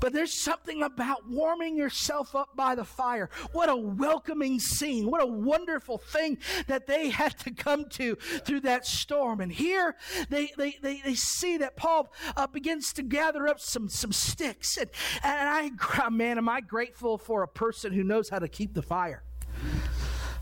But 0.00 0.14
there's 0.14 0.32
something 0.32 0.82
about 0.82 1.28
warming 1.28 1.76
yourself 1.76 2.34
up 2.34 2.56
by 2.56 2.74
the 2.74 2.84
fire. 2.84 3.28
What 3.52 3.68
a 3.68 3.76
welcoming 3.76 4.58
scene. 4.58 5.10
What 5.10 5.22
a 5.22 5.26
wonderful 5.26 5.98
thing 5.98 6.38
that 6.66 6.86
they 6.86 7.10
had 7.10 7.38
to 7.40 7.50
come 7.50 7.84
to 7.90 8.16
through 8.16 8.60
that 8.60 8.86
storm. 8.86 9.40
And 9.40 9.52
here 9.52 9.94
they, 10.30 10.50
they, 10.56 10.76
they, 10.82 11.02
they 11.04 11.14
see 11.14 11.58
that 11.58 11.76
Paul 11.76 12.12
uh, 12.34 12.46
begins 12.46 12.94
to 12.94 13.02
gather 13.02 13.46
up 13.46 13.60
some, 13.60 13.88
some 13.88 14.12
sticks. 14.12 14.78
And, 14.78 14.90
and 15.22 15.76
I, 15.78 16.08
man, 16.10 16.38
am 16.38 16.48
I 16.48 16.62
grateful 16.62 17.18
for 17.18 17.42
a 17.42 17.48
person 17.48 17.92
who 17.92 18.02
knows 18.02 18.30
how 18.30 18.38
to 18.38 18.48
keep 18.48 18.72
the 18.72 18.82
fire. 18.82 19.22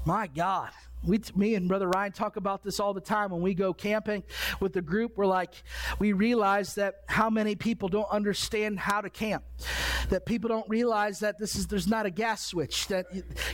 My 0.04 0.28
God 0.28 0.70
we, 1.04 1.20
me 1.34 1.54
and 1.54 1.68
Brother 1.68 1.88
Ryan 1.88 2.12
talk 2.12 2.36
about 2.36 2.62
this 2.62 2.80
all 2.80 2.92
the 2.92 3.00
time 3.00 3.30
when 3.30 3.40
we 3.40 3.54
go 3.54 3.72
camping 3.72 4.22
with 4.60 4.72
the 4.72 4.82
group. 4.82 5.16
We're 5.16 5.26
like, 5.26 5.62
we 5.98 6.12
realize 6.12 6.74
that 6.74 7.02
how 7.06 7.30
many 7.30 7.54
people 7.54 7.88
don't 7.88 8.10
understand 8.10 8.78
how 8.78 9.00
to 9.00 9.10
camp. 9.10 9.44
That 10.10 10.26
people 10.26 10.48
don't 10.48 10.68
realize 10.68 11.20
that 11.20 11.38
this 11.38 11.54
is 11.54 11.66
there's 11.66 11.86
not 11.86 12.06
a 12.06 12.10
gas 12.10 12.44
switch. 12.44 12.88
That 12.88 13.06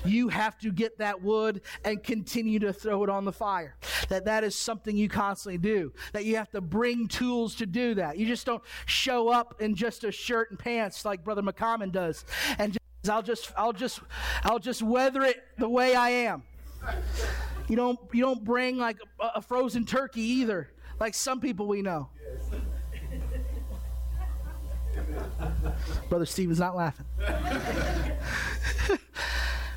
you 0.05 0.29
have 0.29 0.57
to 0.59 0.71
get 0.71 0.99
that 0.99 1.23
wood 1.23 1.63
and 1.85 2.03
continue 2.03 2.59
to 2.61 2.73
throw 2.73 3.03
it 3.03 3.11
on 3.11 3.25
the 3.25 3.33
fire. 3.33 3.77
That 4.09 4.27
that 4.27 4.45
is 4.45 4.55
something 4.55 4.97
you 4.97 5.09
constantly 5.09 5.59
do. 5.59 5.93
That 6.13 6.25
you 6.25 6.37
have 6.37 6.51
to 6.51 6.61
bring 6.61 7.09
tools 7.09 7.57
to 7.57 7.67
do 7.67 7.95
that. 7.95 8.19
You 8.19 8.27
just 8.27 8.47
don't 8.47 8.63
show 8.87 9.29
up 9.29 9.61
in 9.61 9.75
just 9.75 10.05
a 10.05 10.13
shirt 10.13 10.51
and 10.51 10.59
pants 10.59 11.05
like 11.05 11.25
Brother 11.25 11.43
McCommon 11.43 11.91
does, 11.91 12.25
and 12.59 12.73
just, 12.73 13.11
I'll 13.11 13.23
just 13.23 13.53
I'll 13.57 13.73
just 13.73 14.01
I'll 14.45 14.59
just 14.59 14.83
weather 14.83 15.23
it 15.23 15.43
the 15.59 15.69
way 15.69 15.95
I 15.95 16.11
am. 16.11 16.45
You 17.69 17.77
don't 17.77 17.99
you 18.13 18.23
don't 18.23 18.45
bring 18.45 18.77
like 18.77 18.99
a, 19.21 19.27
a 19.37 19.43
frozen 19.43 19.85
turkey 19.87 20.23
either, 20.23 20.71
like 21.01 21.15
some 21.15 21.41
people 21.41 21.67
we 21.67 21.83
know. 21.83 22.11
Brother 26.09 26.27
Stephen's 26.27 26.61
not 26.61 26.77
laughing. 26.77 27.07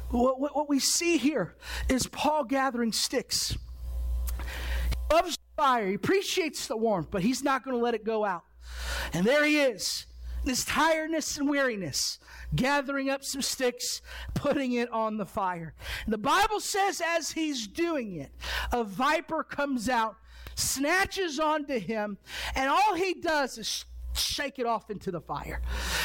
what, 0.10 0.40
what, 0.40 0.56
what 0.56 0.70
we 0.70 0.80
see 0.80 1.18
here 1.18 1.56
is 1.90 2.08
Paul 2.08 2.44
gathering 2.44 2.92
sticks. 2.92 3.58
He 4.40 5.16
loves 5.16 5.38
fire. 5.56 5.88
He 5.88 5.94
appreciates 5.96 6.68
the 6.68 6.78
warmth, 6.78 7.08
but 7.10 7.24
he's 7.24 7.44
not 7.44 7.64
going 7.64 7.76
to 7.76 7.84
let 7.84 7.94
it 7.94 8.04
go 8.04 8.24
out. 8.24 8.44
And 9.14 9.26
there 9.26 9.44
he 9.46 9.60
is, 9.60 10.06
this 10.44 10.64
tiredness 10.66 11.38
and 11.38 11.50
weariness 11.50 12.20
gathering 12.56 13.10
up 13.10 13.24
some 13.24 13.42
sticks, 13.42 14.02
putting 14.34 14.74
it 14.74 14.90
on 14.92 15.18
the 15.18 15.26
fire. 15.26 15.74
The 16.08 16.18
Bible 16.18 16.60
says, 16.60 17.02
as 17.06 17.32
he's 17.32 17.68
doing 17.68 18.16
it, 18.16 18.32
a 18.72 18.84
viper 18.84 19.44
comes 19.44 19.90
out, 19.90 20.16
snatches 20.56 21.40
onto 21.40 21.80
him, 21.80 22.18
and 22.56 22.70
all 22.70 22.96
he 22.96 23.16
does 23.16 23.58
is 23.58 23.86
shake 24.14 24.60
it 24.60 24.66
off 24.66 24.90
into 24.90 25.12
the 25.12 25.22
fire. 25.22 25.62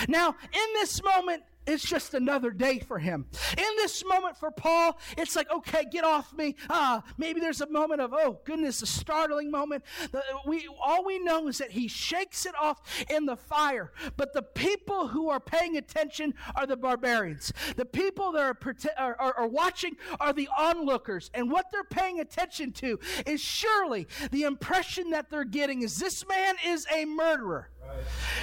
Now, 0.09 0.31
in 0.31 0.73
this 0.75 1.03
moment, 1.03 1.43
it's 1.66 1.85
just 1.85 2.14
another 2.14 2.50
day 2.50 2.78
for 2.78 2.99
him. 2.99 3.26
In 3.57 3.76
this 3.76 4.04
moment 4.04 4.37
for 4.37 4.50
Paul, 4.50 4.99
it's 5.16 5.37
like, 5.37 5.50
okay, 5.50 5.85
get 5.90 6.04
off 6.04 6.33
me. 6.33 6.57
Ah, 6.69 7.02
maybe 7.16 7.40
there's 7.40 7.61
a 7.61 7.69
moment 7.69 8.00
of, 8.00 8.12
oh 8.12 8.40
goodness, 8.45 8.83
a 8.83 8.87
startling 8.87 9.50
moment. 9.50 9.85
The, 10.11 10.23
we 10.47 10.69
all 10.83 11.04
we 11.04 11.19
know 11.19 11.49
is 11.49 11.59
that 11.59 11.71
he 11.71 11.88
shakes 11.88 12.47
it 12.47 12.54
off 12.61 12.81
in 13.11 13.26
the 13.26 13.37
fire. 13.37 13.92
But 14.16 14.33
the 14.33 14.42
people 14.42 15.09
who 15.09 15.28
are 15.31 15.40
paying 15.40 15.76
attention 15.76 16.35
are 16.57 16.66
the 16.66 16.76
barbarians. 16.76 17.52
The 17.76 17.85
people 17.85 18.33
that 18.33 18.42
are, 18.42 18.57
are, 18.99 19.16
are, 19.21 19.35
are 19.38 19.49
watching 19.49 19.97
are 20.21 20.33
the 20.33 20.49
onlookers, 20.59 21.31
and 21.35 21.50
what 21.50 21.66
they're 21.73 21.85
paying 21.85 22.21
attention 22.21 22.73
to 22.73 22.99
is 23.26 23.40
surely 23.40 24.07
the 24.31 24.42
impression 24.42 25.11
that 25.11 25.31
they're 25.31 25.45
getting 25.45 25.83
is 25.83 25.99
this 25.99 26.26
man 26.26 26.57
is 26.66 26.87
a 26.95 27.04
murderer. 27.04 27.69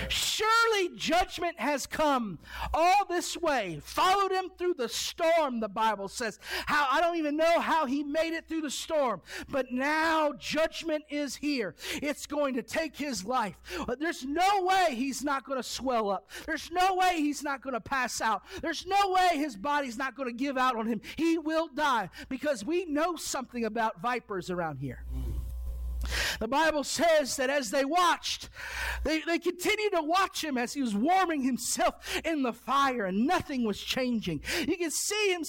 Surely 0.07 0.89
judgment 0.95 1.59
has 1.59 1.85
come 1.85 2.39
all 2.73 3.05
this 3.09 3.35
way. 3.35 3.79
Followed 3.83 4.31
him 4.31 4.49
through 4.57 4.75
the 4.75 4.89
storm, 4.89 5.59
the 5.59 5.67
Bible 5.67 6.07
says. 6.07 6.39
How 6.65 6.87
I 6.89 7.01
don't 7.01 7.17
even 7.17 7.35
know 7.35 7.59
how 7.59 7.85
he 7.85 8.03
made 8.03 8.33
it 8.33 8.47
through 8.47 8.61
the 8.61 8.69
storm, 8.69 9.21
but 9.49 9.71
now 9.71 10.33
judgment 10.39 11.03
is 11.09 11.35
here. 11.35 11.75
It's 12.01 12.25
going 12.25 12.53
to 12.55 12.63
take 12.63 12.95
his 12.95 13.25
life. 13.25 13.55
There's 13.99 14.25
no 14.25 14.63
way 14.63 14.95
he's 14.95 15.23
not 15.23 15.43
going 15.45 15.59
to 15.59 15.67
swell 15.67 16.09
up. 16.09 16.29
There's 16.45 16.71
no 16.71 16.95
way 16.95 17.15
he's 17.17 17.43
not 17.43 17.61
going 17.61 17.73
to 17.73 17.81
pass 17.81 18.21
out. 18.21 18.43
There's 18.61 18.85
no 18.85 19.11
way 19.11 19.37
his 19.37 19.55
body's 19.55 19.97
not 19.97 20.15
going 20.15 20.29
to 20.29 20.35
give 20.35 20.57
out 20.57 20.75
on 20.75 20.87
him. 20.87 21.01
He 21.17 21.37
will 21.37 21.67
die 21.67 22.09
because 22.29 22.63
we 22.63 22.85
know 22.85 23.15
something 23.15 23.65
about 23.65 24.01
vipers 24.01 24.49
around 24.49 24.77
here. 24.77 25.03
The 26.39 26.47
Bible 26.47 26.83
says 26.83 27.35
that 27.37 27.49
as 27.49 27.71
they 27.71 27.85
watched, 27.85 28.49
they, 29.03 29.21
they 29.21 29.39
continued 29.39 29.93
to 29.93 30.01
watch 30.01 30.43
him 30.43 30.57
as 30.57 30.73
he 30.73 30.81
was 30.81 30.95
warming 30.95 31.43
himself 31.43 31.95
in 32.23 32.43
the 32.43 32.53
fire 32.53 33.05
and 33.05 33.25
nothing 33.25 33.65
was 33.65 33.79
changing. 33.79 34.41
You 34.67 34.77
can 34.77 34.91
see 34.91 35.31
him 35.31 35.43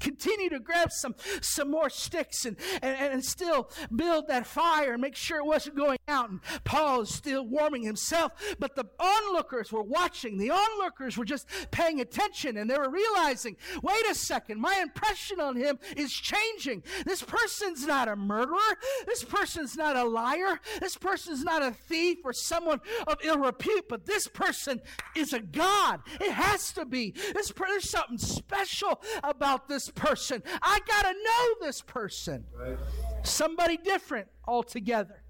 continue 0.00 0.50
to 0.50 0.60
grab 0.60 0.92
some, 0.92 1.14
some 1.40 1.70
more 1.70 1.90
sticks 1.90 2.44
and, 2.44 2.56
and, 2.82 3.14
and 3.14 3.24
still 3.24 3.70
build 3.94 4.28
that 4.28 4.46
fire 4.46 4.92
and 4.92 5.02
make 5.02 5.16
sure 5.16 5.38
it 5.38 5.46
wasn't 5.46 5.76
going 5.76 5.98
out. 6.08 6.30
And 6.30 6.40
Paul 6.64 7.02
is 7.02 7.14
still 7.14 7.46
warming 7.46 7.82
himself. 7.82 8.32
But 8.58 8.76
the 8.76 8.86
onlookers 8.98 9.72
were 9.72 9.82
watching. 9.82 10.38
The 10.38 10.50
onlookers 10.50 11.16
were 11.16 11.24
just 11.24 11.48
paying 11.70 12.00
attention 12.00 12.56
and 12.56 12.70
they 12.70 12.78
were 12.78 12.90
realizing, 12.90 13.56
wait 13.82 14.06
a 14.10 14.14
second, 14.14 14.60
my 14.60 14.78
impression 14.80 15.40
on 15.40 15.56
him 15.56 15.78
is 15.96 16.12
changing. 16.12 16.82
This 17.04 17.22
person's 17.22 17.86
not 17.86 18.08
a 18.08 18.16
murderer. 18.16 18.58
This 19.06 19.24
person's 19.24 19.76
not 19.76 19.93
a 19.96 20.04
liar. 20.04 20.60
This 20.80 20.96
person 20.96 21.32
is 21.32 21.44
not 21.44 21.62
a 21.62 21.72
thief 21.72 22.18
or 22.24 22.32
someone 22.32 22.80
of 23.06 23.18
ill 23.22 23.38
repute, 23.38 23.88
but 23.88 24.06
this 24.06 24.26
person 24.26 24.80
is 25.16 25.32
a 25.32 25.40
God. 25.40 26.00
It 26.20 26.32
has 26.32 26.72
to 26.72 26.84
be. 26.84 27.14
This, 27.34 27.52
there's 27.56 27.88
something 27.88 28.18
special 28.18 29.02
about 29.22 29.68
this 29.68 29.90
person. 29.90 30.42
I 30.62 30.80
got 30.86 31.02
to 31.02 31.12
know 31.12 31.66
this 31.66 31.80
person. 31.82 32.44
Right. 32.56 32.78
Somebody 33.22 33.76
different 33.76 34.28
altogether. 34.46 35.22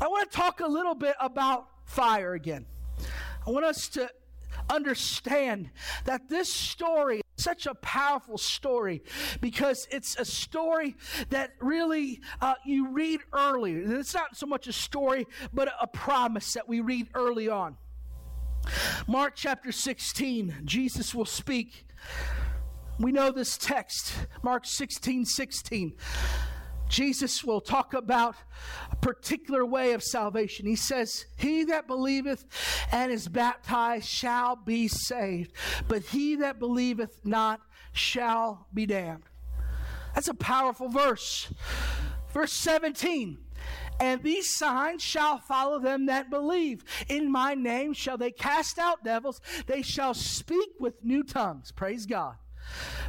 I 0.00 0.08
want 0.08 0.30
to 0.30 0.36
talk 0.36 0.60
a 0.60 0.66
little 0.66 0.94
bit 0.94 1.14
about 1.20 1.66
fire 1.84 2.34
again. 2.34 2.66
I 3.46 3.50
want 3.50 3.64
us 3.64 3.88
to 3.90 4.10
understand 4.70 5.70
that 6.04 6.28
this 6.28 6.48
story 6.48 7.23
such 7.36 7.66
a 7.66 7.74
powerful 7.74 8.38
story 8.38 9.02
because 9.40 9.86
it's 9.90 10.16
a 10.18 10.24
story 10.24 10.96
that 11.30 11.52
really 11.60 12.20
uh, 12.40 12.54
you 12.64 12.88
read 12.88 13.20
early. 13.32 13.72
It's 13.72 14.14
not 14.14 14.36
so 14.36 14.46
much 14.46 14.66
a 14.66 14.72
story, 14.72 15.26
but 15.52 15.68
a 15.80 15.86
promise 15.86 16.52
that 16.54 16.68
we 16.68 16.80
read 16.80 17.08
early 17.14 17.48
on. 17.48 17.76
Mark 19.06 19.34
chapter 19.34 19.72
16, 19.72 20.62
Jesus 20.64 21.14
will 21.14 21.24
speak. 21.26 21.86
We 22.98 23.12
know 23.12 23.30
this 23.30 23.58
text, 23.58 24.14
Mark 24.42 24.64
16 24.64 25.24
16. 25.26 25.94
Jesus 26.88 27.44
will 27.44 27.60
talk 27.60 27.94
about 27.94 28.36
a 28.90 28.96
particular 28.96 29.64
way 29.64 29.92
of 29.92 30.02
salvation. 30.02 30.66
He 30.66 30.76
says, 30.76 31.26
He 31.36 31.64
that 31.64 31.86
believeth 31.86 32.44
and 32.92 33.10
is 33.10 33.28
baptized 33.28 34.06
shall 34.06 34.56
be 34.56 34.88
saved, 34.88 35.52
but 35.88 36.02
he 36.02 36.36
that 36.36 36.58
believeth 36.58 37.20
not 37.24 37.60
shall 37.92 38.66
be 38.72 38.86
damned. 38.86 39.24
That's 40.14 40.28
a 40.28 40.34
powerful 40.34 40.88
verse. 40.88 41.52
Verse 42.32 42.52
17. 42.52 43.38
And 44.00 44.22
these 44.22 44.54
signs 44.54 45.02
shall 45.02 45.38
follow 45.38 45.78
them 45.78 46.06
that 46.06 46.30
believe. 46.30 46.84
In 47.08 47.30
my 47.30 47.54
name 47.54 47.92
shall 47.92 48.18
they 48.18 48.32
cast 48.32 48.78
out 48.78 49.04
devils. 49.04 49.40
They 49.66 49.82
shall 49.82 50.14
speak 50.14 50.70
with 50.80 51.04
new 51.04 51.22
tongues. 51.22 51.72
Praise 51.72 52.06
God. 52.06 52.34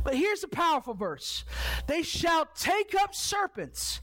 But 0.04 0.16
here's 0.16 0.44
a 0.44 0.48
powerful 0.48 0.94
verse 0.94 1.44
They 1.88 2.02
shall 2.02 2.46
take 2.56 2.96
up 2.96 3.14
serpents. 3.14 4.02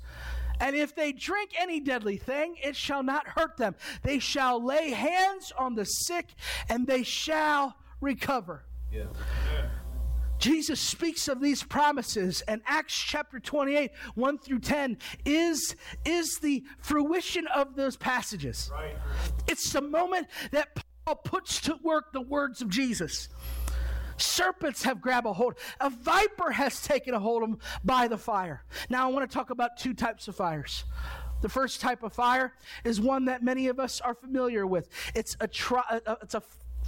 And 0.60 0.76
if 0.76 0.94
they 0.94 1.10
drink 1.12 1.50
any 1.58 1.80
deadly 1.80 2.18
thing, 2.18 2.56
it 2.62 2.76
shall 2.76 3.02
not 3.02 3.26
hurt 3.26 3.56
them. 3.56 3.74
They 4.04 4.20
shall 4.20 4.64
lay 4.64 4.90
hands 4.90 5.52
on 5.58 5.74
the 5.74 5.84
sick, 5.84 6.28
and 6.68 6.86
they 6.86 7.02
shall 7.02 7.74
recover. 8.00 8.62
Yeah. 8.92 9.06
Jesus 10.38 10.80
speaks 10.80 11.28
of 11.28 11.40
these 11.40 11.62
promises, 11.62 12.42
and 12.48 12.62
Acts 12.66 12.96
chapter 12.96 13.38
28, 13.38 13.92
1 14.16 14.38
through 14.38 14.58
10, 14.58 14.98
is, 15.24 15.76
is 16.04 16.38
the 16.42 16.64
fruition 16.78 17.46
of 17.54 17.76
those 17.76 17.96
passages. 17.96 18.68
Right. 18.72 18.96
It's 19.46 19.72
the 19.72 19.80
moment 19.80 20.26
that 20.50 20.82
Paul 21.04 21.14
puts 21.16 21.60
to 21.62 21.78
work 21.84 22.12
the 22.12 22.22
words 22.22 22.60
of 22.60 22.68
Jesus. 22.68 23.28
Serpents 24.16 24.82
have 24.82 25.00
grabbed 25.00 25.26
a 25.26 25.32
hold. 25.32 25.54
A 25.80 25.90
viper 25.90 26.50
has 26.50 26.82
taken 26.82 27.14
a 27.14 27.20
hold 27.20 27.42
of 27.42 27.50
them 27.50 27.58
by 27.84 28.08
the 28.08 28.18
fire. 28.18 28.64
Now, 28.88 29.08
I 29.08 29.12
want 29.12 29.28
to 29.28 29.34
talk 29.34 29.50
about 29.50 29.76
two 29.76 29.94
types 29.94 30.28
of 30.28 30.36
fires. 30.36 30.84
The 31.42 31.48
first 31.48 31.80
type 31.80 32.04
of 32.04 32.12
fire 32.12 32.54
is 32.84 33.00
one 33.00 33.24
that 33.24 33.42
many 33.42 33.66
of 33.66 33.80
us 33.80 34.00
are 34.00 34.14
familiar 34.14 34.66
with. 34.66 34.88
It's 35.14 35.36
a, 35.40 35.48
tri- 35.48 35.82
uh, 35.90 36.00
uh, 36.06 36.14
it's 36.22 36.34
a 36.34 36.42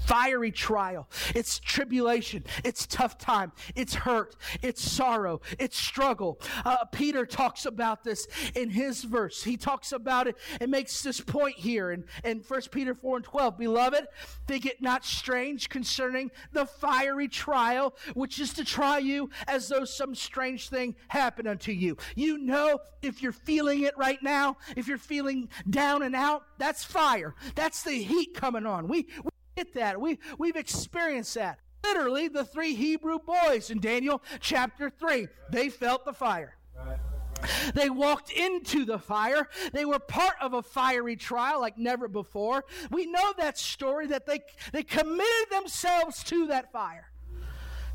fiery 0.05 0.51
trial, 0.51 1.09
it's 1.35 1.59
tribulation, 1.59 2.45
it's 2.65 2.87
tough 2.87 3.19
time, 3.19 3.53
it's 3.75 3.95
hurt, 3.95 4.37
it's 4.63 4.83
sorrow, 4.83 5.41
it's 5.59 5.77
struggle. 5.77 6.41
Uh, 6.65 6.85
Peter 6.93 7.27
talks 7.27 7.67
about 7.67 8.05
this 8.05 8.27
in 8.55 8.71
his 8.71 9.05
verse. 9.05 9.43
He 9.43 9.57
talks 9.57 9.93
about 9.93 10.27
it 10.27 10.37
and 10.61 10.71
makes 10.71 11.03
this 11.03 11.21
point 11.21 11.57
here 11.57 11.91
in, 11.91 12.05
in 12.25 12.43
1 12.47 12.61
Peter 12.71 12.95
4 12.95 13.17
and 13.17 13.25
12. 13.25 13.59
Beloved, 13.59 14.07
think 14.47 14.67
it 14.67 14.83
not 14.83 15.05
strange 15.05 15.69
concerning 15.69 16.31
the 16.53 16.67
fiery 16.67 17.29
trial, 17.29 17.95
which 18.15 18.39
is 18.39 18.53
to 18.55 18.65
try 18.65 18.99
you 18.99 19.31
as 19.49 19.69
though 19.69 19.85
some 19.85 20.15
strange 20.15 20.69
thing 20.69 20.95
happened 21.09 21.49
unto 21.49 21.73
you. 21.73 21.97
You 22.15 22.39
know, 22.39 22.79
if 23.03 23.23
you're 23.23 23.33
feeling 23.33 23.83
it 23.83 23.97
right 23.97 24.23
now, 24.23 24.57
if 24.77 24.89
you're 24.89 24.99
feeling 24.99 25.49
down 25.69 26.03
and 26.03 26.15
out, 26.15 26.45
that's 26.59 26.85
fire. 26.85 27.35
That's 27.55 27.83
the 27.83 28.03
heat 28.03 28.35
coming 28.35 28.67
on. 28.67 28.89
We, 28.89 29.07
we 29.23 29.31
get 29.57 29.75
that. 29.75 30.01
We, 30.01 30.19
we've 30.39 30.57
experienced 30.57 31.35
that. 31.35 31.59
Literally, 31.83 32.29
the 32.29 32.45
three 32.45 32.75
Hebrew 32.75 33.19
boys 33.19 33.71
in 33.71 33.81
Daniel 33.81 34.23
chapter 34.41 34.89
3, 34.89 35.29
they 35.51 35.69
felt 35.69 36.05
the 36.05 36.13
fire. 36.13 36.57
They 37.75 37.91
walked 37.91 38.31
into 38.31 38.87
the 38.87 38.99
fire. 38.99 39.49
They 39.73 39.85
were 39.85 39.99
part 39.99 40.37
of 40.41 40.55
a 40.55 40.63
fiery 40.63 41.17
trial 41.17 41.61
like 41.61 41.77
never 41.77 42.09
before. 42.09 42.65
We 42.91 43.07
know 43.07 43.35
that 43.37 43.59
story 43.59 44.07
that 44.09 44.25
they, 44.25 44.41
they 44.73 44.83
committed 44.83 45.51
themselves 45.51 46.25
to 46.25 46.47
that 46.47 46.73
fire. 46.73 47.11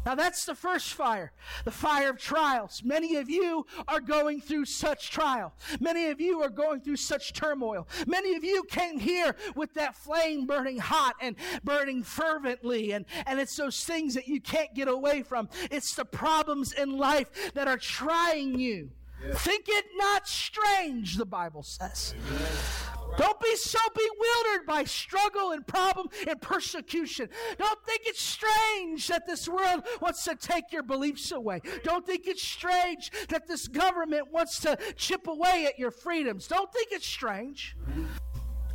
Now, 0.09 0.15
that's 0.15 0.43
the 0.43 0.55
first 0.55 0.95
fire, 0.95 1.31
the 1.65 1.71
fire 1.71 2.09
of 2.09 2.17
trials. 2.17 2.81
Many 2.83 3.17
of 3.17 3.29
you 3.29 3.67
are 3.87 3.99
going 3.99 4.41
through 4.41 4.65
such 4.65 5.11
trial. 5.11 5.53
Many 5.79 6.07
of 6.07 6.19
you 6.19 6.41
are 6.41 6.49
going 6.49 6.81
through 6.81 6.95
such 6.95 7.31
turmoil. 7.31 7.87
Many 8.07 8.33
of 8.33 8.43
you 8.43 8.63
came 8.63 8.97
here 8.97 9.35
with 9.55 9.75
that 9.75 9.95
flame 9.95 10.47
burning 10.47 10.79
hot 10.79 11.13
and 11.21 11.35
burning 11.63 12.01
fervently, 12.01 12.93
and, 12.93 13.05
and 13.27 13.39
it's 13.39 13.55
those 13.55 13.85
things 13.85 14.15
that 14.15 14.27
you 14.27 14.41
can't 14.41 14.73
get 14.73 14.87
away 14.87 15.21
from. 15.21 15.47
It's 15.69 15.93
the 15.93 16.05
problems 16.05 16.73
in 16.73 16.97
life 16.97 17.53
that 17.53 17.67
are 17.67 17.77
trying 17.77 18.59
you. 18.59 18.89
Think 19.31 19.65
it 19.67 19.85
not 19.95 20.27
strange, 20.27 21.17
the 21.17 21.25
Bible 21.25 21.61
says. 21.61 22.15
Amen. 22.29 22.78
Don't 23.17 23.39
be 23.39 23.55
so 23.55 23.79
bewildered 23.95 24.65
by 24.67 24.83
struggle 24.83 25.51
and 25.51 25.65
problem 25.65 26.07
and 26.27 26.41
persecution. 26.41 27.29
Don't 27.57 27.85
think 27.85 28.01
it's 28.05 28.21
strange 28.21 29.07
that 29.07 29.27
this 29.27 29.47
world 29.47 29.83
wants 30.01 30.23
to 30.25 30.35
take 30.35 30.71
your 30.71 30.83
beliefs 30.83 31.31
away. 31.31 31.61
Don't 31.83 32.05
think 32.05 32.27
it's 32.27 32.43
strange 32.43 33.11
that 33.29 33.47
this 33.47 33.67
government 33.67 34.31
wants 34.31 34.59
to 34.61 34.77
chip 34.95 35.27
away 35.27 35.65
at 35.67 35.77
your 35.79 35.91
freedoms. 35.91 36.47
Don't 36.47 36.71
think 36.71 36.89
it's 36.91 37.07
strange. 37.07 37.75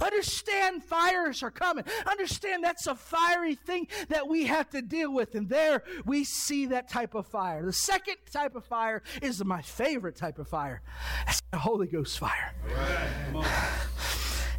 Understand 0.00 0.84
fires 0.84 1.42
are 1.42 1.50
coming. 1.50 1.84
Understand 2.06 2.64
that's 2.64 2.86
a 2.86 2.94
fiery 2.94 3.54
thing 3.54 3.88
that 4.08 4.28
we 4.28 4.44
have 4.46 4.70
to 4.70 4.82
deal 4.82 5.12
with. 5.12 5.34
And 5.34 5.48
there 5.48 5.82
we 6.04 6.24
see 6.24 6.66
that 6.66 6.88
type 6.88 7.14
of 7.14 7.26
fire. 7.26 7.64
The 7.64 7.72
second 7.72 8.16
type 8.30 8.54
of 8.54 8.64
fire 8.64 9.02
is 9.22 9.44
my 9.44 9.62
favorite 9.62 10.16
type 10.16 10.38
of 10.38 10.48
fire. 10.48 10.82
The 11.50 11.58
Holy 11.58 11.86
Ghost 11.86 12.18
fire. 12.18 12.54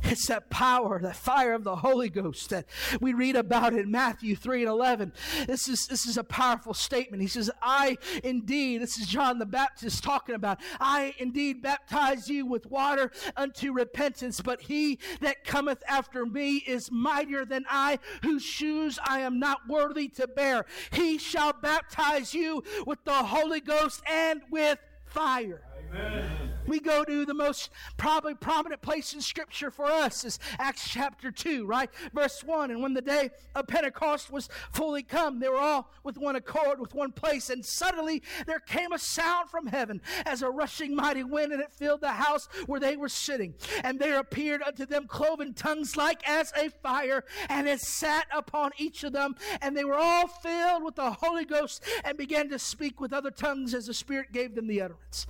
It's 0.08 0.28
that 0.28 0.50
power, 0.50 1.00
that 1.02 1.16
fire 1.16 1.54
of 1.54 1.64
the 1.64 1.78
Holy 1.78 2.10
Ghost 2.10 2.50
that 2.52 2.66
we 3.02 3.14
read 3.14 3.36
about 3.36 3.74
in 3.74 3.90
Matthew 3.90 4.36
3 4.36 4.62
and 4.62 4.70
11. 4.70 5.14
This 5.48 5.68
is, 5.68 5.88
this 5.88 6.06
is 6.06 6.18
a 6.18 6.24
powerful 6.24 6.74
statement. 6.74 7.22
He 7.22 7.28
says, 7.28 7.50
I 7.62 7.98
indeed, 8.24 8.82
this 8.82 8.98
is 8.98 9.08
John 9.08 9.40
the 9.40 9.46
Baptist 9.46 10.04
talking 10.04 10.36
about, 10.36 10.60
I 10.80 11.16
indeed 11.18 11.62
baptize 11.62 12.30
you 12.30 12.46
with 12.46 12.68
water 12.68 13.12
unto 13.36 13.74
repentance, 13.74 14.42
but 14.42 14.62
he 14.62 15.00
that 15.22 15.44
cometh 15.44 15.82
after 15.88 16.26
me 16.26 16.58
is 16.58 16.92
mightier 16.92 17.44
than 17.44 17.66
I, 17.70 18.00
whose 18.22 18.44
shoes 18.44 19.00
I 19.08 19.22
am 19.22 19.40
not 19.40 19.68
worthy 19.68 20.08
to 20.10 20.28
bear. 20.28 20.66
He 20.92 21.18
shall 21.18 21.54
baptize 21.54 22.34
you 22.34 22.64
with 22.86 23.04
the 23.06 23.12
Holy 23.14 23.60
Ghost 23.60 24.02
and 24.08 24.42
with 24.52 24.78
fire. 25.06 25.62
Amen. 25.90 26.45
We 26.68 26.80
go 26.80 27.04
to 27.04 27.26
the 27.26 27.34
most 27.34 27.70
probably 27.98 28.34
prominent 28.34 28.82
place 28.82 29.14
in 29.14 29.22
Scripture 29.22 29.70
for 29.70 29.86
us 29.86 30.24
is 30.24 30.40
Acts 30.58 30.88
chapter 30.88 31.32
2, 31.32 31.66
right? 31.66 31.90
Verse 32.14 32.44
1. 32.44 32.72
And 32.72 32.82
when 32.82 32.94
the 32.94 33.02
day 33.02 33.30
of 33.54 33.68
Pentecost 33.68 34.32
was 34.32 34.50
fully 34.72 35.04
come, 35.04 35.40
they 35.40 35.50
were 35.50 35.58
all 35.58 35.92
with 36.04 36.18
one 36.18 36.36
accord, 36.36 36.80
with 36.80 36.96
one 36.96 37.12
place. 37.12 37.50
And 37.50 37.66
suddenly 37.66 38.24
there 38.48 38.60
came 38.60 38.92
a 38.92 39.00
sound 39.00 39.50
from 39.50 39.68
heaven 39.68 40.02
as 40.26 40.42
a 40.42 40.50
rushing 40.50 40.96
mighty 40.96 41.24
wind, 41.24 41.52
and 41.52 41.62
it 41.62 41.72
filled 41.72 42.02
the 42.02 42.14
house 42.14 42.48
where 42.66 42.80
they 42.80 42.98
were 42.98 43.10
sitting. 43.10 43.54
And 43.84 44.00
there 44.00 44.20
appeared 44.20 44.64
unto 44.64 44.86
them 44.86 45.08
cloven 45.08 45.54
tongues 45.54 45.96
like 45.96 46.28
as 46.28 46.52
a 46.58 46.70
fire, 46.70 47.24
and 47.50 47.68
it 47.68 47.82
sat 47.82 48.28
upon 48.36 48.72
each 48.78 49.04
of 49.04 49.14
them. 49.14 49.36
And 49.62 49.78
they 49.78 49.86
were 49.86 50.00
all 50.00 50.28
filled 50.28 50.84
with 50.84 50.96
the 50.96 51.12
Holy 51.12 51.46
Ghost 51.46 51.84
and 52.04 52.18
began 52.18 52.50
to 52.50 52.60
speak 52.60 53.00
with 53.00 53.14
other 53.14 53.32
tongues 53.32 53.74
as 53.74 53.86
the 53.88 53.94
Spirit 53.94 54.32
gave 54.32 54.56
them 54.56 54.68
the 54.68 54.82
utterance. 54.82 55.28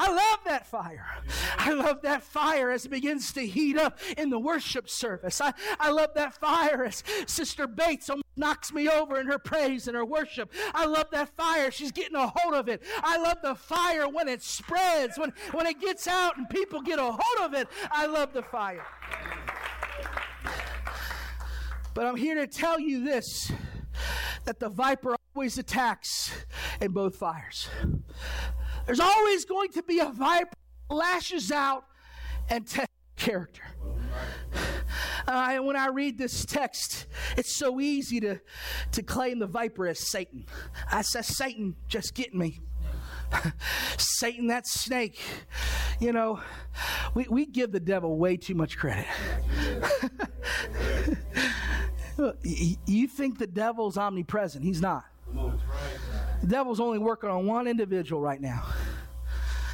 I 0.00 0.12
love 0.12 0.38
that 0.44 0.64
fire. 0.64 1.06
I 1.58 1.72
love 1.72 2.02
that 2.02 2.22
fire 2.22 2.70
as 2.70 2.86
it 2.86 2.90
begins 2.90 3.32
to 3.32 3.44
heat 3.44 3.76
up 3.76 3.98
in 4.16 4.30
the 4.30 4.38
worship 4.38 4.88
service. 4.88 5.40
I, 5.40 5.52
I 5.80 5.90
love 5.90 6.10
that 6.14 6.34
fire 6.34 6.84
as 6.84 7.02
Sister 7.26 7.66
Bates 7.66 8.08
knocks 8.36 8.72
me 8.72 8.88
over 8.88 9.18
in 9.18 9.26
her 9.26 9.40
praise 9.40 9.88
and 9.88 9.96
her 9.96 10.04
worship. 10.04 10.52
I 10.72 10.86
love 10.86 11.06
that 11.10 11.30
fire. 11.36 11.72
She's 11.72 11.90
getting 11.90 12.14
a 12.14 12.28
hold 12.28 12.54
of 12.54 12.68
it. 12.68 12.80
I 13.02 13.18
love 13.18 13.38
the 13.42 13.56
fire 13.56 14.08
when 14.08 14.28
it 14.28 14.40
spreads, 14.40 15.18
when, 15.18 15.32
when 15.50 15.66
it 15.66 15.80
gets 15.80 16.06
out 16.06 16.36
and 16.36 16.48
people 16.48 16.80
get 16.80 17.00
a 17.00 17.02
hold 17.02 17.40
of 17.40 17.54
it. 17.54 17.66
I 17.90 18.06
love 18.06 18.32
the 18.32 18.42
fire. 18.42 18.86
But 21.92 22.06
I'm 22.06 22.14
here 22.14 22.36
to 22.36 22.46
tell 22.46 22.78
you 22.78 23.02
this 23.04 23.50
that 24.44 24.60
the 24.60 24.68
viper 24.68 25.16
always 25.34 25.58
attacks 25.58 26.30
in 26.80 26.92
both 26.92 27.16
fires. 27.16 27.68
There's 28.88 29.00
always 29.00 29.44
going 29.44 29.70
to 29.72 29.82
be 29.82 29.98
a 29.98 30.06
viper 30.06 30.56
lashes 30.88 31.52
out 31.52 31.84
and 32.48 32.66
tests 32.66 32.88
character. 33.16 33.62
Uh, 35.26 35.58
when 35.58 35.76
I 35.76 35.88
read 35.88 36.16
this 36.16 36.46
text, 36.46 37.04
it's 37.36 37.54
so 37.54 37.80
easy 37.80 38.18
to, 38.20 38.40
to 38.92 39.02
claim 39.02 39.40
the 39.40 39.46
viper 39.46 39.86
as 39.86 40.10
Satan. 40.10 40.46
I 40.90 41.02
said, 41.02 41.26
Satan 41.26 41.76
just 41.86 42.14
get 42.14 42.34
me. 42.34 42.60
Satan, 43.98 44.46
that 44.46 44.66
snake. 44.66 45.20
You 46.00 46.14
know, 46.14 46.40
we, 47.12 47.26
we 47.28 47.44
give 47.44 47.72
the 47.72 47.80
devil 47.80 48.16
way 48.16 48.38
too 48.38 48.54
much 48.54 48.78
credit. 48.78 49.04
you 52.86 53.06
think 53.06 53.38
the 53.38 53.46
devil's 53.46 53.98
omnipresent. 53.98 54.64
He's 54.64 54.80
not. 54.80 55.04
The 56.40 56.46
devil's 56.46 56.80
only 56.80 56.98
working 56.98 57.30
on 57.30 57.46
one 57.46 57.66
individual 57.66 58.20
right 58.20 58.40
now. 58.40 58.64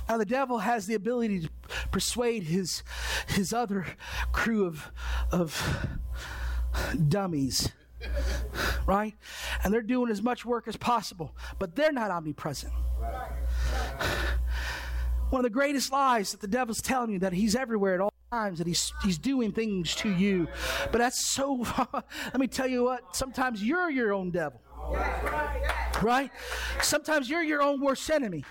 Now, 0.09 0.19
the 0.19 0.27
devil 0.27 0.59
has 0.59 0.87
the 0.87 0.95
ability 0.95 1.41
to 1.41 1.51
persuade 1.91 2.43
his, 2.43 2.83
his 3.29 3.53
other 3.53 3.87
crew 4.33 4.67
of, 4.67 4.91
of 5.33 5.89
dummies, 7.09 7.71
right? 8.87 9.15
And 9.63 9.73
they're 9.73 9.83
doing 9.83 10.11
as 10.11 10.23
much 10.23 10.45
work 10.45 10.69
as 10.69 10.77
possible, 10.77 11.35
but 11.59 11.75
they're 11.75 11.93
not 11.93 12.11
omnipresent. 12.11 12.73
One 15.31 15.41
of 15.41 15.45
the 15.45 15.51
greatest 15.51 15.91
lies 15.91 16.33
that 16.33 16.41
the 16.41 16.49
devil's 16.49 16.83
telling 16.83 17.11
you 17.11 17.19
that 17.21 17.33
he's 17.33 17.57
everywhere 17.57 17.95
at 17.95 18.01
all 18.01 18.13
times 18.31 18.59
that 18.59 18.67
he's 18.67 18.93
he's 19.03 19.19
doing 19.19 19.53
things 19.53 19.95
to 19.95 20.11
you. 20.11 20.49
But 20.93 20.99
that's 20.99 21.25
so 21.25 21.67
let 21.93 22.39
me 22.39 22.47
tell 22.47 22.67
you 22.67 22.85
what, 22.85 23.17
sometimes 23.17 23.63
you're 23.63 23.91
your 23.91 24.13
own 24.13 24.31
devil. 24.31 24.61
Right? 26.05 26.31
Sometimes 26.83 27.31
you're 27.31 27.43
your 27.43 27.63
own 27.63 27.81
worst 27.81 28.11
enemy. 28.11 28.45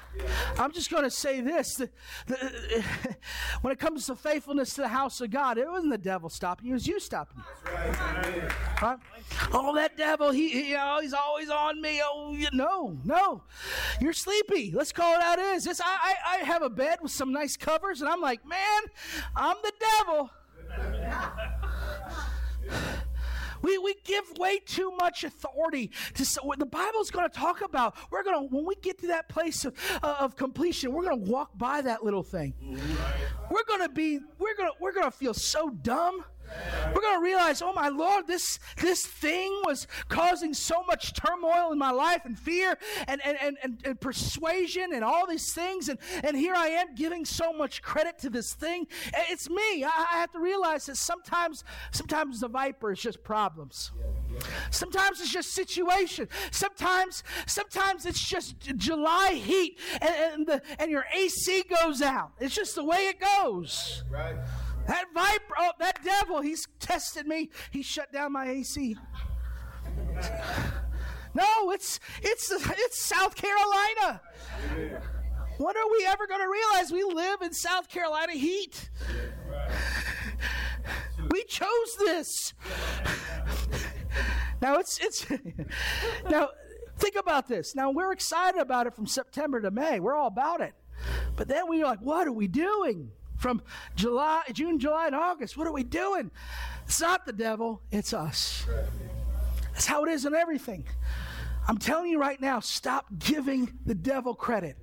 I'm 0.57 0.71
just 0.71 0.89
going 0.89 1.03
to 1.03 1.11
say 1.11 1.39
this. 1.39 1.75
The, 1.75 1.89
the, 2.25 2.83
when 3.61 3.71
it 3.71 3.77
comes 3.77 4.07
to 4.07 4.15
faithfulness 4.15 4.73
to 4.73 4.81
the 4.81 4.87
house 4.87 5.21
of 5.21 5.29
God, 5.29 5.59
it 5.59 5.69
wasn't 5.69 5.91
the 5.91 5.99
devil 5.99 6.29
stopping 6.29 6.65
you, 6.65 6.71
it 6.71 6.73
was 6.73 6.87
you 6.87 6.99
stopping 6.99 7.37
you. 7.37 8.41
Right? 8.81 8.97
Oh, 9.51 9.75
that 9.75 9.95
devil, 9.95 10.31
he, 10.31 10.49
he 10.49 10.69
you 10.69 10.77
know, 10.77 10.97
he's 10.99 11.13
always 11.13 11.51
on 11.51 11.79
me. 11.79 12.01
Oh, 12.03 12.33
you, 12.33 12.47
no, 12.53 12.97
no. 13.03 13.43
You're 14.01 14.13
sleepy. 14.13 14.71
Let's 14.73 14.91
call 14.91 15.13
it 15.13 15.21
out 15.21 15.37
is. 15.37 15.67
I, 15.67 15.73
I, 15.85 16.15
I 16.25 16.37
have 16.37 16.63
a 16.63 16.71
bed 16.71 16.99
with 17.03 17.11
some 17.11 17.31
nice 17.31 17.55
covers, 17.55 18.01
and 18.01 18.09
I'm 18.09 18.19
like, 18.19 18.43
man, 18.47 18.81
I'm 19.35 19.57
the 19.61 19.73
devil. 19.79 20.31
We, 23.63 23.78
we 23.80 23.95
give 24.04 24.38
way 24.38 24.60
too 24.60 24.91
much 24.99 25.23
authority 25.23 25.89
to 26.13 26.26
so 26.26 26.43
what 26.43 26.60
the 26.60 26.65
Bible's 26.65 27.10
going 27.10 27.28
to 27.28 27.36
talk 27.36 27.62
about. 27.62 27.95
We're 28.12 28.23
going 28.23 28.47
to, 28.47 28.56
when 28.56 28.65
we 28.65 28.76
get 28.76 28.99
to 28.99 29.08
that 29.08 29.30
place 29.30 29.65
of, 29.65 29.73
uh, 30.04 30.17
of 30.19 30.36
completion, 30.36 30.93
we're 30.93 31.04
going 31.04 31.26
to 31.26 31.32
walk 31.32 31.58
by 31.58 31.82
that 31.82 32.04
little 32.04 32.23
thing. 32.23 32.54
We're 33.49 33.63
going 33.67 33.82
to 33.82 33.89
be, 33.89 34.19
we're 34.38 34.56
going 34.56 34.69
to, 34.69 34.76
we're 34.80 34.91
going 34.91 35.06
to 35.10 35.12
feel 35.12 35.34
so 35.34 35.69
dumb. 35.69 36.23
We're 36.93 37.01
going 37.01 37.19
to 37.19 37.23
realize, 37.23 37.61
oh 37.61 37.73
my 37.73 37.89
Lord, 37.89 38.27
this, 38.27 38.59
this 38.77 39.05
thing 39.05 39.61
was 39.65 39.87
causing 40.09 40.53
so 40.53 40.83
much 40.83 41.13
turmoil 41.13 41.71
in 41.71 41.77
my 41.77 41.91
life 41.91 42.21
and 42.25 42.37
fear 42.37 42.77
and, 43.07 43.21
and, 43.25 43.37
and, 43.41 43.57
and, 43.63 43.81
and, 43.85 43.99
persuasion 43.99 44.93
and 44.93 45.03
all 45.03 45.25
these 45.27 45.53
things. 45.53 45.89
And, 45.89 45.97
and 46.23 46.35
here 46.37 46.53
I 46.55 46.67
am 46.67 46.95
giving 46.95 47.25
so 47.25 47.53
much 47.53 47.81
credit 47.81 48.19
to 48.19 48.29
this 48.29 48.53
thing. 48.53 48.87
Eh, 49.13 49.23
it's 49.29 49.49
me. 49.49 49.83
I, 49.83 50.07
I 50.13 50.19
have 50.19 50.31
to 50.33 50.39
realize 50.39 50.85
that 50.87 50.97
sometimes, 50.97 51.63
sometimes 51.91 52.41
the 52.41 52.47
viper 52.49 52.91
is 52.91 52.99
just 52.99 53.23
problems. 53.23 53.91
Sometimes 54.71 55.21
it's 55.21 55.31
just 55.31 55.53
situation. 55.53 56.27
Sometimes, 56.51 57.23
sometimes 57.45 58.05
it's 58.05 58.23
just 58.23 58.59
July 58.77 59.33
heat 59.33 59.79
and, 60.01 60.33
and, 60.33 60.47
the, 60.47 60.61
and 60.79 60.91
your 60.91 61.05
AC 61.13 61.63
goes 61.63 62.01
out. 62.01 62.31
It's 62.39 62.55
just 62.55 62.75
the 62.75 62.83
way 62.83 63.07
it 63.07 63.19
goes. 63.19 64.03
Right. 64.09 64.35
That 64.88 65.06
viper, 65.13 65.54
oh, 65.60 65.72
that 65.80 66.04
devil, 66.04 66.41
he's 66.41 66.67
tested 66.80 67.26
me. 67.26 67.50
He 67.72 67.82
shut 67.82 68.12
down 68.12 68.34
my 68.34 68.50
AC. 68.50 68.98
No, 71.34 71.72
it's 71.72 72.00
it's 72.22 72.52
it's 72.52 73.04
South 73.04 73.36
Carolina. 73.36 74.22
When 75.58 75.78
are 75.78 75.91
we 75.91 76.06
ever 76.08 76.28
going 76.28 76.41
to 76.41 76.50
realize 76.50 76.91
we 76.91 77.04
live 77.04 77.41
in 77.41 77.54
South 77.54 77.89
Carolina 77.89 78.34
heat? 78.34 78.89
We 81.32 81.43
chose 81.46 81.96
this. 82.00 82.54
Now 84.62 84.76
it's 84.76 85.00
it's 85.00 85.26
now 86.30 86.50
think 86.98 87.15
about 87.15 87.48
this. 87.48 87.76
Now 87.76 87.91
we're 87.91 88.12
excited 88.12 88.62
about 88.62 88.88
it 88.88 88.96
from 88.96 89.08
September 89.08 89.60
to 89.62 89.72
May. 89.72 90.00
We're 90.00 90.15
all 90.15 90.28
about 90.28 90.62
it. 90.62 90.74
But 91.36 91.48
then 91.48 91.67
we're 91.67 91.86
like, 91.86 92.00
what 92.00 92.28
are 92.28 92.32
we 92.32 92.48
doing? 92.48 93.12
From 93.43 93.62
July, 93.97 94.41
June, 94.53 94.79
July, 94.79 95.08
and 95.08 95.15
August. 95.15 95.58
What 95.58 95.67
are 95.67 95.73
we 95.73 95.84
doing? 95.84 96.32
It's 96.86 97.01
not 97.01 97.25
the 97.25 97.34
devil, 97.34 97.82
it's 97.91 98.13
us. 98.13 98.65
That's 99.73 99.86
how 99.86 100.06
it 100.06 100.12
is 100.12 100.25
in 100.25 100.34
everything. 100.34 100.86
I'm 101.67 101.77
telling 101.77 102.10
you 102.10 102.21
right 102.21 102.39
now, 102.39 102.62
stop 102.62 103.06
giving 103.19 103.77
the 103.86 103.95
devil 103.95 104.34
credit. 104.34 104.77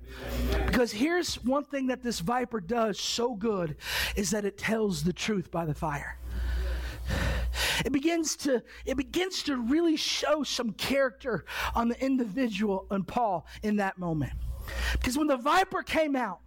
Because 0.67 0.91
here's 0.91 1.43
one 1.43 1.63
thing 1.63 1.87
that 1.87 2.03
this 2.03 2.19
viper 2.19 2.61
does 2.61 2.99
so 2.99 3.33
good 3.33 3.77
is 4.15 4.29
that 4.29 4.45
it 4.45 4.59
tells 4.59 5.03
the 5.03 5.13
truth 5.13 5.49
by 5.49 5.65
the 5.65 5.73
fire. 5.73 6.19
It 7.83 7.91
begins 7.91 8.35
to 8.37 8.61
it 8.85 8.95
begins 8.95 9.41
to 9.43 9.57
really 9.57 9.95
show 9.95 10.43
some 10.43 10.73
character 10.73 11.45
on 11.73 11.89
the 11.89 11.99
individual 11.99 12.85
and 12.91 13.07
Paul 13.07 13.47
in 13.63 13.77
that 13.77 13.97
moment. 13.97 14.33
Because 14.93 15.17
when 15.17 15.25
the 15.25 15.37
viper 15.37 15.81
came 15.81 16.15
out, 16.15 16.41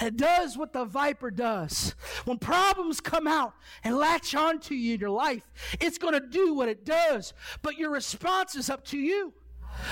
it 0.00 0.16
does 0.16 0.56
what 0.56 0.72
the 0.72 0.84
viper 0.84 1.30
does. 1.30 1.94
When 2.24 2.38
problems 2.38 3.00
come 3.00 3.26
out 3.26 3.54
and 3.82 3.96
latch 3.96 4.34
onto 4.34 4.74
you 4.74 4.94
in 4.94 5.00
your 5.00 5.10
life, 5.10 5.44
it's 5.80 5.98
going 5.98 6.14
to 6.14 6.20
do 6.20 6.54
what 6.54 6.68
it 6.68 6.84
does. 6.84 7.32
But 7.62 7.78
your 7.78 7.90
response 7.90 8.56
is 8.56 8.70
up 8.70 8.84
to 8.86 8.98
you. 8.98 9.32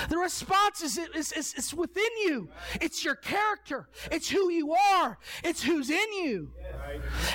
The 0.09 0.19
response 0.19 0.83
is, 0.83 0.99
is, 0.99 1.33
is, 1.33 1.55
is, 1.55 1.75
within 1.75 2.05
you. 2.25 2.49
It's 2.81 3.05
your 3.05 3.17
character. 3.17 3.89
It's 4.11 4.29
who 4.31 4.51
you 4.51 4.73
are. 4.73 5.19
It's 5.43 5.63
who's 5.63 5.91
in 5.91 6.13
you. 6.13 6.53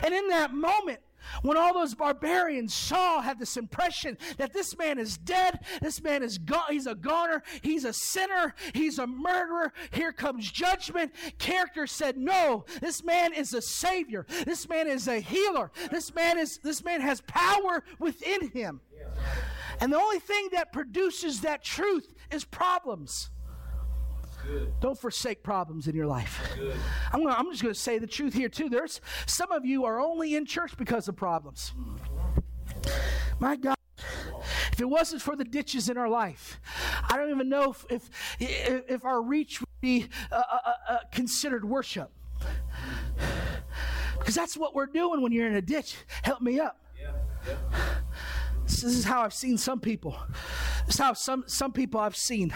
And 0.03 0.13
in 0.13 0.29
that 0.29 0.53
moment, 0.53 0.99
when 1.41 1.57
all 1.57 1.73
those 1.73 1.95
barbarians 1.95 2.73
saw, 2.73 3.21
had 3.21 3.39
this 3.39 3.57
impression 3.57 4.17
that 4.37 4.53
this 4.53 4.77
man 4.77 4.99
is 4.99 5.17
dead, 5.17 5.59
this 5.81 6.01
man 6.01 6.23
is 6.23 6.37
gone, 6.37 6.65
he's 6.69 6.87
a 6.87 6.95
goner, 6.95 7.43
he's 7.61 7.85
a 7.85 7.93
sinner, 7.93 8.55
he's 8.73 8.99
a 8.99 9.07
murderer, 9.07 9.73
here 9.91 10.11
comes 10.11 10.49
judgment. 10.51 11.13
Character 11.37 11.87
said, 11.87 12.17
No, 12.17 12.65
this 12.81 13.03
man 13.03 13.33
is 13.33 13.53
a 13.53 13.61
savior, 13.61 14.25
this 14.45 14.67
man 14.67 14.87
is 14.87 15.07
a 15.07 15.19
healer, 15.19 15.71
this 15.91 16.13
man 16.13 16.37
is 16.37 16.59
this 16.63 16.83
man 16.83 17.01
has 17.01 17.21
power 17.21 17.83
within 17.99 18.49
him. 18.49 18.81
And 19.79 19.93
the 19.93 19.97
only 19.97 20.19
thing 20.19 20.49
that 20.53 20.73
produces 20.73 21.41
that 21.41 21.63
truth 21.63 22.13
is 22.31 22.43
problems. 22.43 23.29
Don't 24.79 24.97
forsake 24.97 25.43
problems 25.43 25.87
in 25.87 25.95
your 25.95 26.07
life. 26.07 26.55
I'm, 27.11 27.23
gonna, 27.23 27.35
I'm 27.35 27.49
just 27.51 27.61
going 27.61 27.73
to 27.73 27.79
say 27.79 27.97
the 27.99 28.07
truth 28.07 28.33
here, 28.33 28.49
too. 28.49 28.69
There's 28.69 29.01
some 29.25 29.51
of 29.51 29.65
you 29.65 29.85
are 29.85 29.99
only 29.99 30.35
in 30.35 30.45
church 30.45 30.77
because 30.77 31.07
of 31.07 31.15
problems. 31.15 31.73
My 33.39 33.55
God. 33.55 33.75
If 34.71 34.81
it 34.81 34.89
wasn't 34.89 35.21
for 35.21 35.35
the 35.35 35.43
ditches 35.43 35.89
in 35.89 35.97
our 35.97 36.09
life, 36.09 36.59
I 37.09 37.17
don't 37.17 37.31
even 37.31 37.49
know 37.49 37.71
if, 37.71 37.85
if, 37.89 38.09
if 38.39 39.05
our 39.05 39.21
reach 39.21 39.59
would 39.59 39.81
be 39.81 40.07
uh, 40.31 40.35
uh, 40.35 40.57
uh, 40.65 40.71
uh 40.89 40.97
considered 41.11 41.65
worship. 41.65 42.11
Because 44.19 44.35
that's 44.35 44.55
what 44.55 44.75
we're 44.75 44.85
doing 44.85 45.21
when 45.21 45.31
you're 45.31 45.47
in 45.47 45.55
a 45.55 45.61
ditch. 45.61 45.95
Help 46.21 46.41
me 46.41 46.59
up. 46.59 46.79
Yeah. 46.99 47.11
Yeah. 47.47 47.55
This 48.67 48.83
is 48.83 49.05
how 49.05 49.21
I've 49.21 49.33
seen 49.33 49.57
some 49.57 49.79
people. 49.79 50.17
This 50.85 50.95
is 50.95 50.99
how 50.99 51.13
some, 51.13 51.45
some 51.47 51.71
people 51.71 51.99
I've 51.99 52.17
seen 52.17 52.53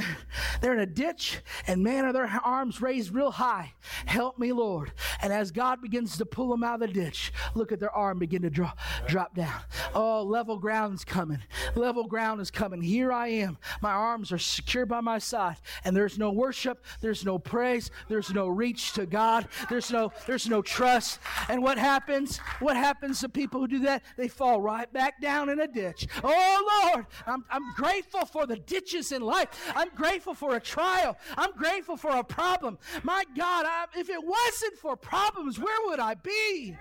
they're 0.60 0.74
in 0.74 0.80
a 0.80 0.86
ditch, 0.86 1.40
and 1.66 1.82
man, 1.82 2.04
are 2.04 2.12
their 2.12 2.28
arms 2.44 2.80
raised 2.80 3.14
real 3.14 3.30
high. 3.30 3.72
Help 4.06 4.38
me, 4.38 4.52
Lord. 4.52 4.92
And 5.20 5.32
as 5.32 5.50
God 5.50 5.80
begins 5.82 6.16
to 6.18 6.26
pull 6.26 6.48
them 6.48 6.64
out 6.64 6.82
of 6.82 6.88
the 6.88 6.88
ditch, 6.88 7.32
look 7.54 7.72
at 7.72 7.80
their 7.80 7.90
arm 7.90 8.18
begin 8.18 8.42
to 8.42 8.50
drop, 8.50 8.78
drop 9.06 9.34
down. 9.34 9.60
Oh, 9.94 10.22
level 10.22 10.58
ground's 10.58 11.04
coming. 11.04 11.40
Level 11.74 12.06
ground 12.06 12.40
is 12.40 12.50
coming. 12.50 12.82
Here 12.82 13.12
I 13.12 13.28
am. 13.28 13.58
My 13.80 13.92
arms 13.92 14.32
are 14.32 14.38
secure 14.38 14.86
by 14.86 15.00
my 15.00 15.18
side, 15.18 15.56
and 15.84 15.96
there's 15.96 16.18
no 16.18 16.30
worship, 16.30 16.84
there's 17.00 17.24
no 17.24 17.38
praise, 17.38 17.90
there's 18.08 18.30
no 18.30 18.48
reach 18.48 18.92
to 18.94 19.06
God, 19.06 19.48
there's 19.68 19.90
no 19.90 20.12
there's 20.26 20.48
no 20.48 20.62
trust. 20.62 21.18
And 21.48 21.62
what 21.62 21.78
happens? 21.78 22.38
What 22.60 22.76
happens 22.76 23.20
to 23.20 23.28
people 23.28 23.60
who 23.60 23.68
do 23.68 23.78
that? 23.80 24.02
They 24.16 24.28
fall 24.28 24.60
right 24.60 24.90
back 24.92 25.20
down 25.20 25.48
in 25.48 25.60
a 25.60 25.66
ditch. 25.66 26.06
Oh 26.22 26.90
Lord, 26.92 27.06
I'm, 27.26 27.44
I'm 27.50 27.72
grateful 27.74 28.24
for 28.24 28.46
the 28.46 28.56
ditches 28.56 29.12
in 29.12 29.22
life. 29.22 29.48
I'm 29.82 29.90
grateful 29.96 30.32
for 30.32 30.54
a 30.54 30.60
trial. 30.60 31.18
I'm 31.36 31.50
grateful 31.56 31.96
for 31.96 32.10
a 32.10 32.22
problem. 32.22 32.78
My 33.02 33.24
God, 33.36 33.66
I, 33.66 33.86
if 33.96 34.08
it 34.08 34.22
wasn't 34.24 34.78
for 34.78 34.96
problems, 34.96 35.58
where 35.58 35.76
would 35.86 35.98
I 35.98 36.14
be? 36.14 36.76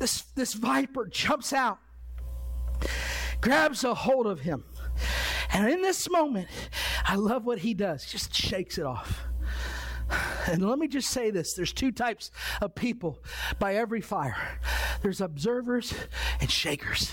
This, 0.00 0.22
this 0.34 0.54
viper 0.54 1.06
jumps 1.06 1.52
out, 1.52 1.78
grabs 3.40 3.84
a 3.84 3.94
hold 3.94 4.26
of 4.26 4.40
him. 4.40 4.64
And 5.52 5.70
in 5.70 5.80
this 5.80 6.10
moment, 6.10 6.48
I 7.04 7.14
love 7.14 7.44
what 7.44 7.60
he 7.60 7.74
does. 7.74 8.02
He 8.02 8.10
just 8.10 8.34
shakes 8.34 8.78
it 8.78 8.84
off. 8.84 9.26
And 10.46 10.68
let 10.68 10.80
me 10.80 10.88
just 10.88 11.10
say 11.10 11.30
this 11.30 11.52
there's 11.52 11.72
two 11.72 11.92
types 11.92 12.32
of 12.60 12.74
people 12.74 13.22
by 13.58 13.76
every 13.76 14.00
fire 14.00 14.58
there's 15.02 15.20
observers 15.20 15.94
and 16.40 16.50
shakers. 16.50 17.12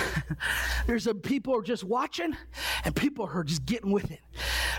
There's 0.86 1.06
a 1.06 1.14
people 1.14 1.56
are 1.56 1.62
just 1.62 1.84
watching 1.84 2.36
and 2.84 2.94
people 2.94 3.28
are 3.32 3.44
just 3.44 3.64
getting 3.66 3.90
with 3.92 4.10
it. 4.10 4.20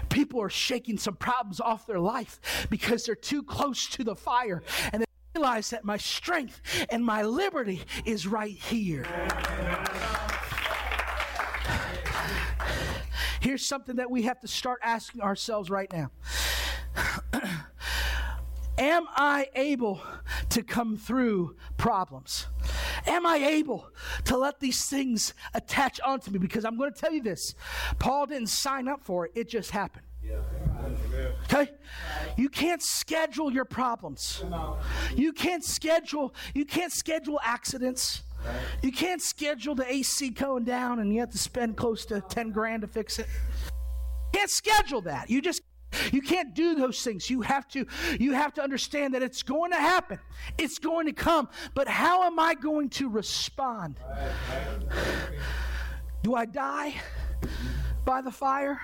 People 0.09 0.41
are 0.41 0.49
shaking 0.49 0.97
some 0.97 1.15
problems 1.15 1.59
off 1.59 1.85
their 1.85 1.99
life 1.99 2.67
because 2.69 3.05
they're 3.05 3.15
too 3.15 3.43
close 3.43 3.87
to 3.87 4.03
the 4.03 4.15
fire 4.15 4.63
and 4.91 5.01
they 5.01 5.05
realize 5.35 5.69
that 5.71 5.83
my 5.83 5.97
strength 5.97 6.61
and 6.89 7.03
my 7.03 7.23
liberty 7.23 7.81
is 8.05 8.27
right 8.27 8.55
here. 8.55 9.05
Here's 13.39 13.65
something 13.65 13.97
that 13.97 14.09
we 14.09 14.21
have 14.21 14.39
to 14.39 14.47
start 14.47 14.79
asking 14.83 15.21
ourselves 15.21 15.69
right 15.69 15.91
now. 15.91 16.11
Am 18.77 19.05
I 19.15 19.47
able 19.53 20.01
to 20.49 20.63
come 20.63 20.97
through 20.97 21.57
problems? 21.77 22.47
Am 23.05 23.25
I 23.25 23.37
able 23.37 23.89
to 24.25 24.37
let 24.37 24.59
these 24.59 24.85
things 24.85 25.33
attach 25.53 25.99
onto 26.01 26.31
me? 26.31 26.39
Because 26.39 26.65
I'm 26.65 26.77
going 26.77 26.91
to 26.93 26.99
tell 26.99 27.11
you 27.11 27.21
this 27.21 27.55
Paul 27.99 28.27
didn't 28.27 28.49
sign 28.49 28.87
up 28.87 29.03
for 29.03 29.25
it, 29.25 29.31
it 29.35 29.49
just 29.49 29.71
happened. 29.71 30.05
Okay? 31.45 31.71
You 32.37 32.49
can't 32.49 32.81
schedule 32.81 33.51
your 33.51 33.65
problems. 33.65 34.43
You 35.15 35.33
can't 35.33 35.63
schedule 35.63 36.33
you 36.53 36.65
can't 36.65 36.91
schedule 36.91 37.39
accidents. 37.43 38.23
You 38.81 38.91
can't 38.91 39.21
schedule 39.21 39.73
the 39.75 39.89
AC 39.91 40.29
going 40.31 40.65
down 40.65 40.99
and 40.99 41.13
you 41.13 41.21
have 41.21 41.31
to 41.31 41.37
spend 41.37 41.77
close 41.77 42.05
to 42.07 42.21
10 42.21 42.51
grand 42.51 42.81
to 42.81 42.87
fix 42.87 43.19
it. 43.19 43.27
You 44.33 44.39
can't 44.39 44.49
schedule 44.49 45.01
that. 45.01 45.29
You 45.29 45.41
just 45.41 45.61
you 46.11 46.21
can't 46.21 46.53
do 46.53 46.75
those 46.75 47.01
things. 47.01 47.29
You 47.29 47.41
have 47.41 47.67
to 47.69 47.85
you 48.19 48.33
have 48.33 48.53
to 48.55 48.61
understand 48.61 49.13
that 49.13 49.23
it's 49.23 49.43
going 49.43 49.71
to 49.71 49.77
happen. 49.77 50.19
It's 50.57 50.79
going 50.79 51.07
to 51.07 51.13
come. 51.13 51.49
But 51.73 51.87
how 51.87 52.23
am 52.23 52.39
I 52.39 52.55
going 52.55 52.89
to 52.91 53.09
respond? 53.09 53.99
Do 56.23 56.35
I 56.35 56.45
die 56.45 56.95
by 58.05 58.21
the 58.21 58.31
fire? 58.31 58.81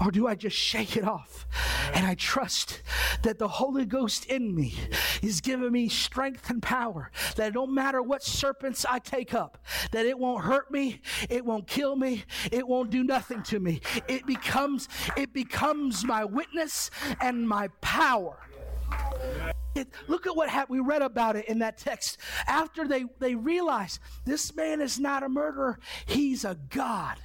Or 0.00 0.10
do 0.10 0.26
I 0.26 0.34
just 0.34 0.56
shake 0.56 0.96
it 0.96 1.04
off? 1.04 1.46
And 1.92 2.06
I 2.06 2.14
trust 2.14 2.82
that 3.22 3.38
the 3.38 3.48
Holy 3.48 3.84
Ghost 3.84 4.24
in 4.24 4.54
me 4.54 4.74
is 5.22 5.40
giving 5.40 5.70
me 5.70 5.88
strength 5.88 6.48
and 6.48 6.62
power. 6.62 7.10
That 7.36 7.52
don't 7.52 7.74
matter 7.74 8.02
what 8.02 8.22
serpents 8.22 8.86
I 8.88 8.98
take 8.98 9.34
up, 9.34 9.58
that 9.92 10.06
it 10.06 10.18
won't 10.18 10.44
hurt 10.44 10.70
me, 10.70 11.02
it 11.28 11.44
won't 11.44 11.66
kill 11.66 11.96
me, 11.96 12.24
it 12.50 12.66
won't 12.66 12.90
do 12.90 13.04
nothing 13.04 13.42
to 13.44 13.60
me. 13.60 13.82
It 14.08 14.26
becomes 14.26 14.88
it 15.16 15.34
becomes 15.34 16.04
my 16.04 16.24
witness 16.24 16.90
and 17.20 17.46
my 17.46 17.68
power. 17.80 18.38
It, 19.74 19.88
look 20.08 20.26
at 20.26 20.34
what. 20.34 20.50
We 20.68 20.80
read 20.80 21.02
about 21.02 21.36
it 21.36 21.46
in 21.46 21.60
that 21.60 21.78
text. 21.78 22.18
After 22.46 22.88
they, 22.88 23.04
they 23.18 23.34
realized 23.34 24.00
this 24.24 24.54
man 24.54 24.80
is 24.80 24.98
not 24.98 25.22
a 25.22 25.28
murderer, 25.28 25.78
he's 26.06 26.44
a 26.44 26.56
God. 26.70 27.18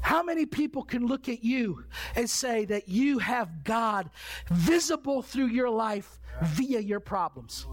How 0.00 0.22
many 0.22 0.46
people 0.46 0.82
can 0.82 1.06
look 1.06 1.28
at 1.28 1.44
you 1.44 1.84
and 2.16 2.28
say 2.28 2.64
that 2.66 2.88
you 2.88 3.18
have 3.18 3.64
God 3.64 4.10
visible 4.50 5.22
through 5.22 5.48
your 5.48 5.70
life 5.70 6.18
via 6.42 6.80
your 6.80 7.00
problems? 7.00 7.66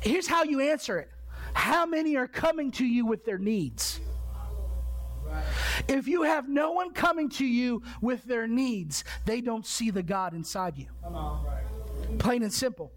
Here's 0.00 0.26
how 0.26 0.44
you 0.44 0.60
answer 0.60 0.98
it 0.98 1.10
How 1.52 1.84
many 1.84 2.16
are 2.16 2.28
coming 2.28 2.70
to 2.72 2.84
you 2.84 3.06
with 3.06 3.24
their 3.24 3.38
needs? 3.38 4.00
If 5.88 6.08
you 6.08 6.22
have 6.22 6.48
no 6.48 6.72
one 6.72 6.92
coming 6.92 7.28
to 7.30 7.44
you 7.44 7.82
with 8.00 8.24
their 8.24 8.46
needs, 8.46 9.04
they 9.24 9.40
don't 9.40 9.64
see 9.64 9.90
the 9.90 10.02
God 10.02 10.34
inside 10.34 10.76
you. 10.76 10.86
Plain 12.18 12.42
and 12.42 12.52
simple. 12.52 12.92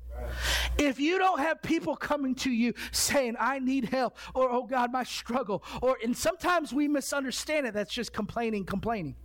If 0.78 1.00
you 1.00 1.17
don't 1.17 1.39
have 1.39 1.62
people 1.62 1.96
coming 1.96 2.36
to 2.36 2.52
you 2.52 2.74
saying, 2.91 3.36
I 3.39 3.60
need 3.60 3.86
help, 3.86 4.17
or 4.34 4.50
oh 4.50 4.65
God, 4.65 4.91
my 4.91 5.04
struggle, 5.04 5.63
or 5.82 5.98
and 6.04 6.15
sometimes 6.15 6.74
we 6.74 6.88
misunderstand 6.88 7.67
it, 7.67 7.74
that's 7.74 7.93
just 7.93 8.13
complaining, 8.13 8.65
complaining. 8.65 9.15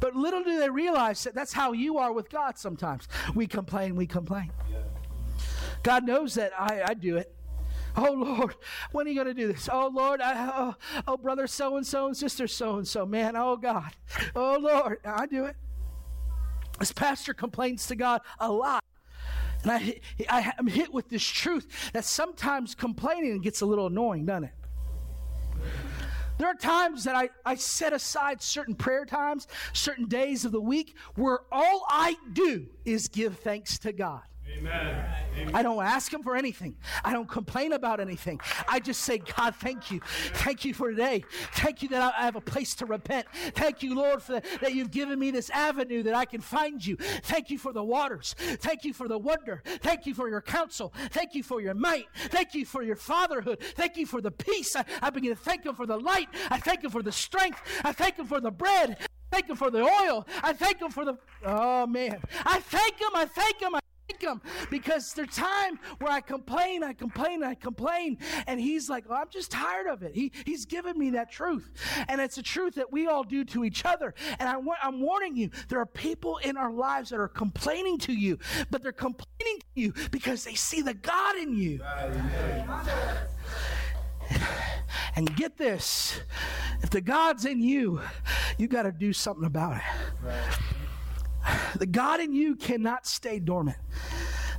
But 0.00 0.16
little 0.16 0.42
do 0.42 0.58
they 0.58 0.70
realize 0.70 1.24
that 1.24 1.34
that's 1.34 1.52
how 1.52 1.72
you 1.72 1.98
are 1.98 2.12
with 2.12 2.30
God 2.30 2.58
sometimes. 2.58 3.06
We 3.34 3.46
complain, 3.46 3.96
we 3.96 4.06
complain. 4.06 4.50
God 5.82 6.04
knows 6.04 6.34
that 6.34 6.52
I, 6.58 6.82
I 6.88 6.94
do 6.94 7.16
it. 7.18 7.34
Oh 7.96 8.12
Lord, 8.12 8.54
when 8.92 9.06
are 9.06 9.10
you 9.10 9.16
going 9.16 9.34
to 9.34 9.34
do 9.34 9.52
this? 9.52 9.68
Oh 9.70 9.90
Lord, 9.92 10.20
I, 10.20 10.50
oh, 10.54 10.74
oh 11.06 11.16
brother 11.16 11.46
so 11.46 11.76
and 11.76 11.86
so 11.86 12.06
and 12.06 12.16
sister 12.16 12.46
so 12.46 12.76
and 12.76 12.86
so, 12.86 13.04
man. 13.04 13.36
Oh 13.36 13.56
God, 13.56 13.92
oh 14.34 14.58
Lord, 14.60 14.98
I 15.04 15.26
do 15.26 15.44
it. 15.44 15.56
This 16.78 16.92
pastor 16.92 17.34
complains 17.34 17.86
to 17.88 17.96
God 17.96 18.22
a 18.38 18.50
lot. 18.50 18.79
And 19.62 19.72
I, 19.72 20.00
I 20.28 20.52
am 20.58 20.66
hit 20.66 20.92
with 20.92 21.08
this 21.08 21.24
truth 21.24 21.90
that 21.92 22.04
sometimes 22.04 22.74
complaining 22.74 23.40
gets 23.40 23.60
a 23.60 23.66
little 23.66 23.86
annoying, 23.86 24.26
doesn't 24.26 24.44
it? 24.44 24.54
There 26.38 26.48
are 26.48 26.54
times 26.54 27.04
that 27.04 27.14
I, 27.14 27.28
I 27.44 27.56
set 27.56 27.92
aside 27.92 28.40
certain 28.40 28.74
prayer 28.74 29.04
times, 29.04 29.46
certain 29.74 30.06
days 30.06 30.46
of 30.46 30.52
the 30.52 30.60
week, 30.60 30.96
where 31.14 31.40
all 31.52 31.84
I 31.86 32.16
do 32.32 32.66
is 32.86 33.08
give 33.08 33.38
thanks 33.40 33.78
to 33.80 33.92
God. 33.92 34.22
Amen. 34.58 35.20
I 35.54 35.62
don't 35.62 35.82
ask 35.82 36.12
him 36.12 36.22
for 36.22 36.36
anything. 36.36 36.76
I 37.04 37.12
don't 37.12 37.28
complain 37.28 37.72
about 37.72 38.00
anything. 38.00 38.40
I 38.68 38.80
just 38.80 39.02
say, 39.02 39.18
God, 39.18 39.54
thank 39.54 39.90
you. 39.90 40.00
Thank 40.34 40.64
you 40.64 40.74
for 40.74 40.90
today. 40.90 41.24
Thank 41.54 41.82
you 41.82 41.88
that 41.90 42.14
I 42.16 42.22
have 42.22 42.36
a 42.36 42.40
place 42.40 42.74
to 42.76 42.86
repent. 42.86 43.26
Thank 43.54 43.82
you, 43.82 43.94
Lord, 43.94 44.22
for 44.22 44.34
the, 44.34 44.42
that 44.60 44.74
you've 44.74 44.90
given 44.90 45.18
me 45.18 45.30
this 45.30 45.50
avenue 45.50 46.02
that 46.02 46.14
I 46.14 46.24
can 46.24 46.40
find 46.40 46.84
you. 46.84 46.96
Thank 46.96 47.50
you 47.50 47.58
for 47.58 47.72
the 47.72 47.82
waters. 47.82 48.34
Thank 48.38 48.84
you 48.84 48.92
for 48.92 49.08
the 49.08 49.18
wonder. 49.18 49.62
Thank 49.64 50.06
you 50.06 50.14
for 50.14 50.28
your 50.28 50.40
counsel. 50.40 50.92
Thank 51.10 51.34
you 51.34 51.42
for 51.42 51.60
your 51.60 51.74
might. 51.74 52.06
Thank 52.28 52.54
you 52.54 52.64
for 52.64 52.82
your 52.82 52.96
fatherhood. 52.96 53.60
Thank 53.60 53.96
you 53.96 54.06
for 54.06 54.20
the 54.20 54.30
peace. 54.30 54.76
I, 54.76 54.84
I 55.02 55.10
begin 55.10 55.30
to 55.30 55.40
thank 55.40 55.64
him 55.64 55.74
for 55.74 55.86
the 55.86 55.96
light. 55.96 56.28
I 56.50 56.58
thank 56.58 56.84
him 56.84 56.90
for 56.90 57.02
the 57.02 57.12
strength. 57.12 57.60
I 57.84 57.92
thank 57.92 58.18
him 58.18 58.26
for 58.26 58.40
the 58.40 58.50
bread. 58.50 58.96
I 59.00 59.06
thank 59.36 59.48
him 59.48 59.56
for 59.56 59.70
the 59.70 59.82
oil. 59.82 60.26
I 60.42 60.52
thank 60.52 60.80
him 60.80 60.90
for 60.90 61.04
the, 61.04 61.18
oh 61.44 61.86
man. 61.86 62.20
I 62.44 62.60
thank 62.60 63.00
him. 63.00 63.10
I 63.14 63.24
thank 63.26 63.60
him. 63.60 63.74
I 63.74 63.80
him 64.18 64.40
because 64.70 65.12
there's 65.12 65.34
time 65.34 65.78
where 65.98 66.12
I 66.12 66.20
complain, 66.20 66.82
I 66.82 66.92
complain, 66.92 67.42
I 67.42 67.54
complain, 67.54 68.18
and 68.46 68.60
he's 68.60 68.88
like, 68.88 69.08
well, 69.08 69.18
I'm 69.20 69.30
just 69.30 69.50
tired 69.50 69.86
of 69.86 70.02
it. 70.02 70.14
He, 70.14 70.32
he's 70.44 70.64
given 70.64 70.98
me 70.98 71.10
that 71.10 71.30
truth, 71.30 71.70
and 72.08 72.20
it's 72.20 72.38
a 72.38 72.42
truth 72.42 72.74
that 72.74 72.90
we 72.92 73.06
all 73.06 73.24
do 73.24 73.44
to 73.46 73.64
each 73.64 73.84
other. 73.84 74.14
And 74.38 74.48
I, 74.48 74.56
I'm 74.82 75.00
warning 75.00 75.36
you, 75.36 75.50
there 75.68 75.80
are 75.80 75.86
people 75.86 76.38
in 76.38 76.56
our 76.56 76.72
lives 76.72 77.10
that 77.10 77.20
are 77.20 77.28
complaining 77.28 77.98
to 77.98 78.12
you, 78.12 78.38
but 78.70 78.82
they're 78.82 78.92
complaining 78.92 79.60
to 79.60 79.80
you 79.80 79.94
because 80.10 80.44
they 80.44 80.54
see 80.54 80.82
the 80.82 80.94
God 80.94 81.36
in 81.36 81.54
you. 81.54 81.80
And 85.16 85.34
get 85.36 85.58
this 85.58 86.20
if 86.82 86.90
the 86.90 87.00
God's 87.00 87.44
in 87.44 87.60
you, 87.60 88.00
you 88.58 88.68
got 88.68 88.82
to 88.82 88.92
do 88.92 89.12
something 89.12 89.44
about 89.44 89.76
it. 89.76 89.82
Right. 90.24 90.58
The 91.76 91.86
God 91.86 92.20
in 92.20 92.32
you 92.32 92.56
cannot 92.56 93.06
stay 93.06 93.38
dormant. 93.38 93.78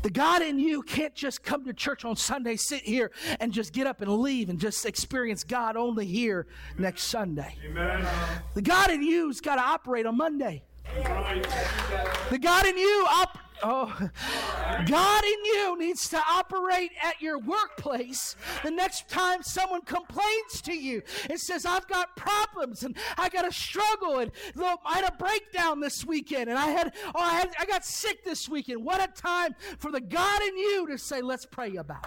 The 0.01 0.10
God 0.10 0.41
in 0.41 0.58
you 0.58 0.82
can't 0.82 1.13
just 1.13 1.43
come 1.43 1.63
to 1.65 1.73
church 1.73 2.06
on 2.06 2.15
Sunday, 2.15 2.56
sit 2.56 2.82
here, 2.82 3.12
and 3.39 3.54
just 3.54 3.71
get 3.71 3.86
up 3.86 4.01
and 4.01 4.12
leave 4.12 4.49
and 4.49 4.60
just 4.60 4.86
experience 4.86 5.43
God 5.43 5.77
only 5.77 6.06
here 6.06 6.47
next 6.77 7.04
Sunday. 7.04 7.56
Amen. 7.65 8.08
The 8.56 8.63
God 8.63 8.89
in 8.89 9.04
you's 9.04 9.41
got 9.41 9.58
to 9.58 9.62
operate 9.62 10.08
on 10.08 10.17
Monday. 10.17 10.63
The 12.30 12.39
God 12.41 12.65
in 12.65 12.77
you 12.77 13.06
op- 13.10 13.38
Oh, 13.63 14.10
God 14.86 15.24
in 15.24 15.45
you 15.45 15.78
needs 15.78 16.10
to 16.10 16.21
operate 16.30 16.91
at 17.04 17.21
your 17.21 17.39
workplace 17.39 18.36
the 18.63 18.71
next 18.71 19.10
time 19.10 19.43
someone 19.43 19.82
complains 19.82 20.62
to 20.63 20.74
you 20.74 21.04
and 21.30 21.39
says, 21.39 21.65
I've 21.65 21.88
got 21.88 22.15
problems 22.15 22.84
and 22.84 22.97
I 23.17 23.30
got 23.30 23.47
a 23.47 23.52
struggle 23.52 24.19
and 24.19 24.32
look, 24.56 24.80
I 24.86 24.95
had 24.95 25.13
a 25.13 25.15
breakdown 25.17 25.80
this 25.80 26.06
weekend 26.06 26.50
and 26.50 26.58
I 26.58 26.67
had, 26.67 26.93
oh, 27.13 27.21
I 27.21 27.34
had, 27.34 27.50
I 27.60 27.65
got 27.65 27.86
sick 27.86 28.24
this 28.24 28.50
weekend. 28.50 28.84
What 28.84 29.02
a 29.02 29.08
time 29.21 29.56
for 29.78 29.91
the 29.91 30.02
God 30.02 30.41
in 30.41 30.58
you 30.58 30.88
to 30.88 30.97
say, 30.97 31.21
let's 31.21 31.45
pray 31.45 31.76
about 31.76 32.06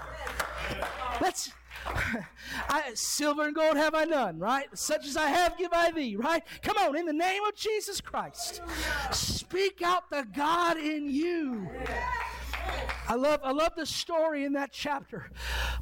it. 0.70 0.84
Let's, 1.20 1.52
I, 1.86 2.92
silver 2.94 3.44
and 3.46 3.54
gold 3.54 3.76
have 3.76 3.94
I 3.94 4.04
none, 4.04 4.38
right? 4.38 4.66
Such 4.74 5.06
as 5.06 5.16
I 5.16 5.26
have 5.28 5.58
give 5.58 5.72
I 5.72 5.90
thee, 5.90 6.16
right? 6.16 6.42
Come 6.62 6.76
on, 6.78 6.96
in 6.96 7.06
the 7.06 7.12
name 7.12 7.42
of 7.44 7.54
Jesus 7.54 8.00
Christ, 8.00 8.62
speak 9.10 9.82
out 9.82 10.10
the 10.10 10.26
God 10.34 10.78
in 10.78 11.08
you. 11.10 11.68
I 13.06 13.14
love, 13.14 13.40
I 13.44 13.52
love 13.52 13.72
the 13.76 13.84
story 13.84 14.44
in 14.44 14.54
that 14.54 14.72
chapter. 14.72 15.30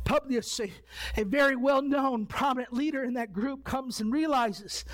Publius, 0.04 0.58
a, 0.60 0.72
a 1.16 1.24
very 1.24 1.54
well 1.54 1.80
known, 1.82 2.26
prominent 2.26 2.72
leader 2.72 3.04
in 3.04 3.14
that 3.14 3.32
group, 3.32 3.64
comes 3.64 4.00
and 4.00 4.12
realizes 4.12 4.84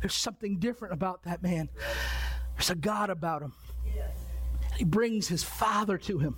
there's 0.00 0.14
something 0.14 0.58
different 0.58 0.92
about 0.92 1.22
that 1.24 1.42
man. 1.42 1.70
There's 2.56 2.70
a 2.70 2.74
God 2.74 3.08
about 3.08 3.42
him. 3.42 3.54
He 4.76 4.84
brings 4.84 5.28
his 5.28 5.42
father 5.42 5.98
to 5.98 6.18
him. 6.18 6.36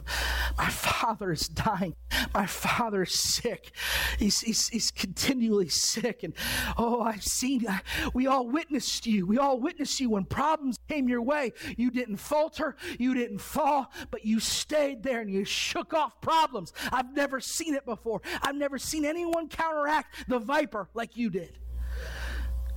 My 0.57 0.69
father 0.69 1.33
is 1.33 1.49
dying. 1.49 1.95
My 2.33 2.47
father 2.47 3.03
is 3.03 3.13
sick. 3.13 3.73
He's, 4.19 4.41
he's, 4.41 4.69
he's 4.69 4.91
continually 4.91 5.69
sick. 5.69 6.23
And 6.23 6.35
oh, 6.77 7.01
I've 7.01 7.23
seen, 7.23 7.67
I, 7.69 7.81
we 8.13 8.27
all 8.27 8.49
witnessed 8.49 9.07
you. 9.07 9.27
We 9.27 9.39
all 9.39 9.59
witnessed 9.59 10.01
you 10.01 10.11
when 10.11 10.25
problems 10.25 10.79
came 10.89 11.09
your 11.09 11.23
way. 11.23 11.53
You 11.77 11.91
didn't 11.91 12.17
falter, 12.17 12.77
you 12.99 13.15
didn't 13.15 13.41
fall, 13.41 13.93
but 14.11 14.25
you 14.25 14.41
stayed 14.41 15.03
there 15.03 15.21
and 15.21 15.31
you 15.31 15.45
shook 15.45 15.95
off 15.95 16.21
problems. 16.21 16.73
I've 16.93 17.15
never 17.15 17.41
seen 17.41 17.75
it 17.75 17.85
before. 17.85 18.23
I've 18.43 18.57
never 18.57 18.79
seen 18.79 19.05
anyone 19.05 19.49
counteract 19.49 20.29
the 20.29 20.39
viper 20.39 20.89
like 20.95 21.17
you 21.17 21.31
did 21.31 21.59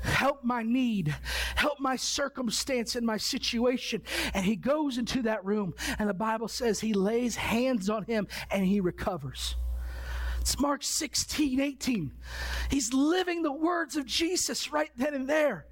help 0.08 0.44
my 0.44 0.64
need, 0.64 1.16
help 1.56 1.80
my 1.80 1.96
circumstance 1.96 2.96
and 2.96 3.06
my 3.06 3.18
situation. 3.18 4.02
And 4.34 4.46
he 4.46 4.56
goes 4.56 4.98
into 4.98 5.22
that 5.24 5.46
room, 5.46 5.74
and 6.00 6.10
the 6.10 6.14
Bible 6.14 6.48
says 6.48 6.80
he 6.80 6.94
lays 6.94 7.36
hands 7.36 7.90
on 7.90 8.04
him 8.04 8.28
and 8.50 8.66
he 8.66 8.80
recovers. 8.80 9.56
It's 10.48 10.58
Mark 10.62 10.82
16, 10.82 11.60
18. 11.60 12.14
He's 12.70 12.94
living 12.94 13.42
the 13.44 13.52
words 13.52 13.98
of 13.98 14.06
Jesus 14.06 14.72
right 14.72 14.90
then 14.96 15.14
and 15.14 15.28
there. 15.28 15.66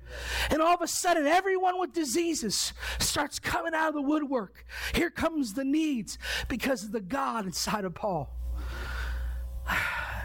And 0.49 0.61
all 0.61 0.75
of 0.75 0.81
a 0.81 0.87
sudden, 0.87 1.25
everyone 1.25 1.79
with 1.79 1.93
diseases 1.93 2.73
starts 2.99 3.39
coming 3.39 3.73
out 3.73 3.87
of 3.87 3.93
the 3.93 4.01
woodwork. 4.01 4.65
Here 4.93 5.09
comes 5.09 5.53
the 5.53 5.63
needs 5.63 6.17
because 6.49 6.83
of 6.83 6.91
the 6.91 6.99
God 6.99 7.45
inside 7.45 7.85
of 7.85 7.95
Paul. 7.95 8.29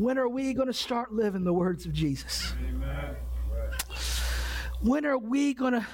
When 0.00 0.16
are 0.16 0.28
we 0.30 0.54
going 0.54 0.66
to 0.66 0.72
start 0.72 1.12
living 1.12 1.44
the 1.44 1.52
words 1.52 1.84
of 1.84 1.92
Jesus? 1.92 2.54
Amen. 2.66 3.16
When 4.80 5.04
are 5.04 5.18
we 5.18 5.52
going 5.52 5.74
to 5.74 5.86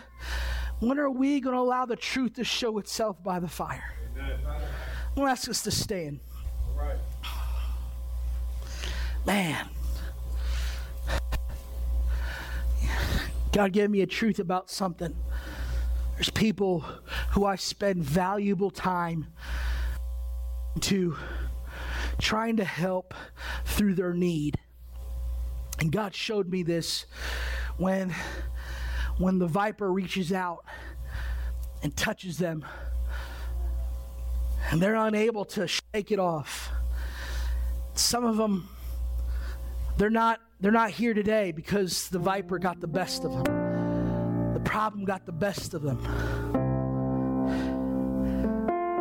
when 0.79 1.01
are 1.01 1.11
we 1.11 1.40
going 1.40 1.57
to 1.57 1.61
allow 1.61 1.87
the 1.87 1.97
truth 1.97 2.35
to 2.35 2.45
show 2.45 2.79
itself 2.79 3.21
by 3.25 3.40
the 3.40 3.49
fire? 3.49 3.95
I'm 4.14 5.16
going 5.16 5.27
to 5.27 5.33
ask 5.33 5.49
us 5.49 5.61
to 5.62 5.73
stand. 5.73 6.21
Man. 9.27 9.69
God 13.51 13.73
gave 13.73 13.90
me 13.90 14.03
a 14.03 14.07
truth 14.07 14.38
about 14.38 14.71
something. 14.71 15.16
There's 16.14 16.31
people 16.31 16.85
who 17.33 17.45
I 17.45 17.57
spend 17.57 18.05
valuable 18.05 18.71
time 18.71 19.27
to 20.83 21.16
trying 22.18 22.57
to 22.57 22.64
help 22.64 23.14
through 23.64 23.94
their 23.94 24.14
need. 24.14 24.59
And 25.81 25.92
God 25.92 26.14
showed 26.14 26.48
me 26.48 26.62
this 26.62 27.07
when 27.76 28.14
when 29.18 29.38
the 29.38 29.46
viper 29.46 29.90
reaches 29.90 30.33
out 30.33 30.64
and 31.83 31.96
touches 31.96 32.38
them 32.38 32.64
and 34.70 34.81
they're 34.81 34.94
unable 34.94 35.44
to 35.44 35.66
shake 35.66 36.11
it 36.11 36.18
off. 36.18 36.70
Some 37.94 38.24
of 38.24 38.37
them 38.37 38.68
they're 39.96 40.11
not 40.11 40.40
they're 40.61 40.72
not 40.72 40.90
here 40.90 41.14
today 41.14 41.52
because 41.52 42.09
the 42.09 42.18
viper 42.18 42.59
got 42.59 42.81
the 42.81 42.87
best 42.87 43.24
of 43.24 43.33
them. 43.33 44.55
The 44.55 44.61
problem 44.61 45.05
got 45.05 45.26
the 45.26 45.33
best 45.33 45.74
of 45.74 45.83
them. 45.83 46.02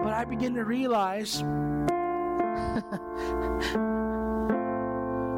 But 0.03 0.13
I 0.13 0.25
begin 0.25 0.53
to 0.55 0.65
realize 0.65 1.41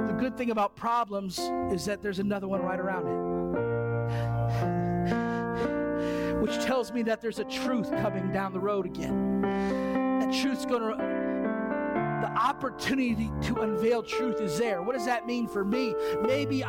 the 0.08 0.16
good 0.18 0.38
thing 0.38 0.52
about 0.52 0.76
problems 0.76 1.40
is 1.72 1.86
that 1.86 2.02
there's 2.02 2.20
another 2.20 2.48
one 2.48 2.62
right 2.62 2.80
around 2.80 3.08
it. 3.08 3.38
Which 6.42 6.64
tells 6.64 6.92
me 6.92 7.04
that 7.04 7.22
there's 7.22 7.40
a 7.40 7.46
truth 7.46 7.92
coming 7.92 8.32
down 8.32 8.54
the 8.54 8.60
road 8.60 8.86
again. 8.86 9.42
That 9.42 10.34
truth's 10.34 10.66
going 10.66 10.82
to, 10.82 10.96
the 10.98 12.32
opportunity 12.40 13.32
to 13.44 13.62
unveil 13.62 14.04
truth 14.04 14.40
is 14.42 14.58
there. 14.58 14.82
What 14.82 14.96
does 14.96 15.06
that 15.06 15.26
mean 15.26 15.48
for 15.48 15.66
me? 15.66 15.96
Maybe 16.22 16.64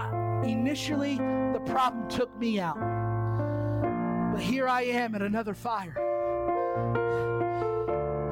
initially 0.45 1.17
the 1.17 1.61
problem 1.67 2.09
took 2.09 2.37
me 2.39 2.61
out. 2.61 2.79
But 4.33 4.41
here 4.41 4.69
I 4.69 4.83
am 4.83 5.15
at 5.15 5.23
another 5.23 5.55
fire 5.55 5.97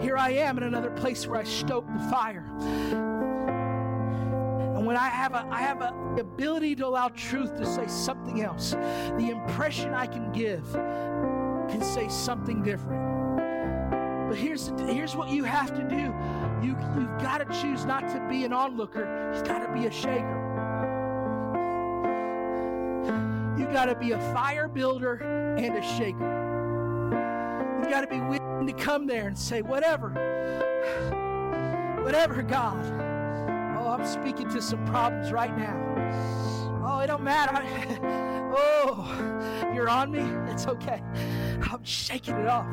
here 0.06 0.16
I 0.16 0.30
am 0.34 0.56
in 0.56 0.62
another 0.62 0.90
place 0.90 1.26
where 1.26 1.40
I 1.40 1.42
stoke 1.42 1.84
the 1.92 1.98
fire. 2.08 2.44
And 4.76 4.86
when 4.86 4.96
I 4.96 5.08
have 5.08 5.32
a 5.32 5.44
I 5.50 5.60
have 5.62 5.80
a 5.80 5.92
ability 6.16 6.76
to 6.76 6.86
allow 6.86 7.08
truth 7.08 7.56
to 7.56 7.66
say 7.66 7.88
something 7.88 8.40
else, 8.40 8.70
the 8.70 9.30
impression 9.32 9.94
I 9.94 10.06
can 10.06 10.30
give 10.30 10.62
can 10.72 11.82
say 11.82 12.08
something 12.08 12.62
different. 12.62 14.28
But 14.28 14.38
here's 14.38 14.68
here's 14.78 15.16
what 15.16 15.28
you 15.28 15.42
have 15.42 15.74
to 15.74 15.82
do. 15.82 16.14
You 16.64 16.76
you've 16.96 17.18
got 17.20 17.38
to 17.38 17.60
choose 17.60 17.84
not 17.84 18.08
to 18.10 18.24
be 18.30 18.44
an 18.44 18.52
onlooker. 18.52 19.32
You've 19.34 19.44
got 19.44 19.66
to 19.66 19.72
be 19.72 19.86
a 19.86 19.90
shaker. 19.90 20.44
You've 23.58 23.72
got 23.72 23.86
to 23.86 23.96
be 23.96 24.12
a 24.12 24.20
fire 24.32 24.68
builder 24.68 25.14
and 25.58 25.76
a 25.76 25.82
shaker. 25.82 26.44
You've 27.80 27.90
got 27.90 28.02
to 28.02 28.06
be 28.06 28.20
to 28.66 28.72
come 28.72 29.06
there 29.06 29.26
and 29.26 29.38
say, 29.38 29.62
whatever, 29.62 30.10
whatever, 32.02 32.42
God. 32.42 32.84
Oh, 33.78 33.90
I'm 33.90 34.06
speaking 34.06 34.48
to 34.50 34.60
some 34.62 34.84
problems 34.86 35.32
right 35.32 35.56
now. 35.56 35.76
Oh, 36.88 37.00
it 37.00 37.08
don't 37.08 37.24
matter. 37.24 37.64
oh, 38.56 39.72
you're 39.74 39.88
on 39.88 40.12
me. 40.12 40.20
It's 40.52 40.68
okay. 40.68 41.02
I'm 41.68 41.82
shaking 41.82 42.36
it 42.36 42.46
off. 42.46 42.66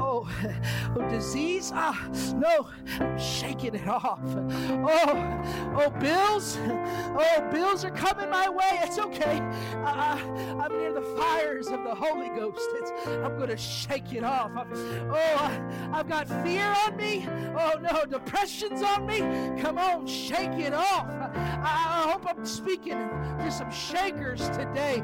Oh, 0.00 0.26
oh, 0.96 1.10
disease? 1.10 1.70
Ah, 1.74 2.08
no, 2.34 2.68
I'm 2.98 3.18
shaking 3.18 3.74
it 3.74 3.86
off. 3.86 4.20
Oh, 4.24 5.76
oh, 5.76 5.90
bills? 6.00 6.58
Oh, 6.64 7.48
bills 7.52 7.84
are 7.84 7.90
coming 7.90 8.30
my 8.30 8.48
way. 8.48 8.80
It's 8.84 8.98
okay. 8.98 9.38
Uh, 9.84 10.18
I'm 10.58 10.72
near 10.78 10.94
the 10.94 11.02
fires 11.02 11.66
of 11.66 11.84
the 11.84 11.94
Holy 11.94 12.30
Ghost. 12.30 12.68
It's, 12.76 12.90
I'm 13.06 13.36
going 13.36 13.50
to 13.50 13.56
shake 13.58 14.14
it 14.14 14.24
off. 14.24 14.50
I'm, 14.56 14.72
oh, 15.12 15.90
I've 15.92 16.08
got 16.08 16.26
fear 16.42 16.74
on 16.86 16.96
me. 16.96 17.28
Oh, 17.58 17.78
no, 17.80 18.06
depression's 18.06 18.82
on 18.82 19.04
me. 19.04 19.18
Come 19.60 19.76
on, 19.76 20.06
shake 20.06 20.52
it 20.52 20.72
off. 20.72 21.06
I, 21.64 22.10
hope 22.10 22.26
I'm 22.28 22.44
speaking 22.44 22.98
to 23.38 23.50
some 23.50 23.70
shakers 23.70 24.48
today. 24.50 25.02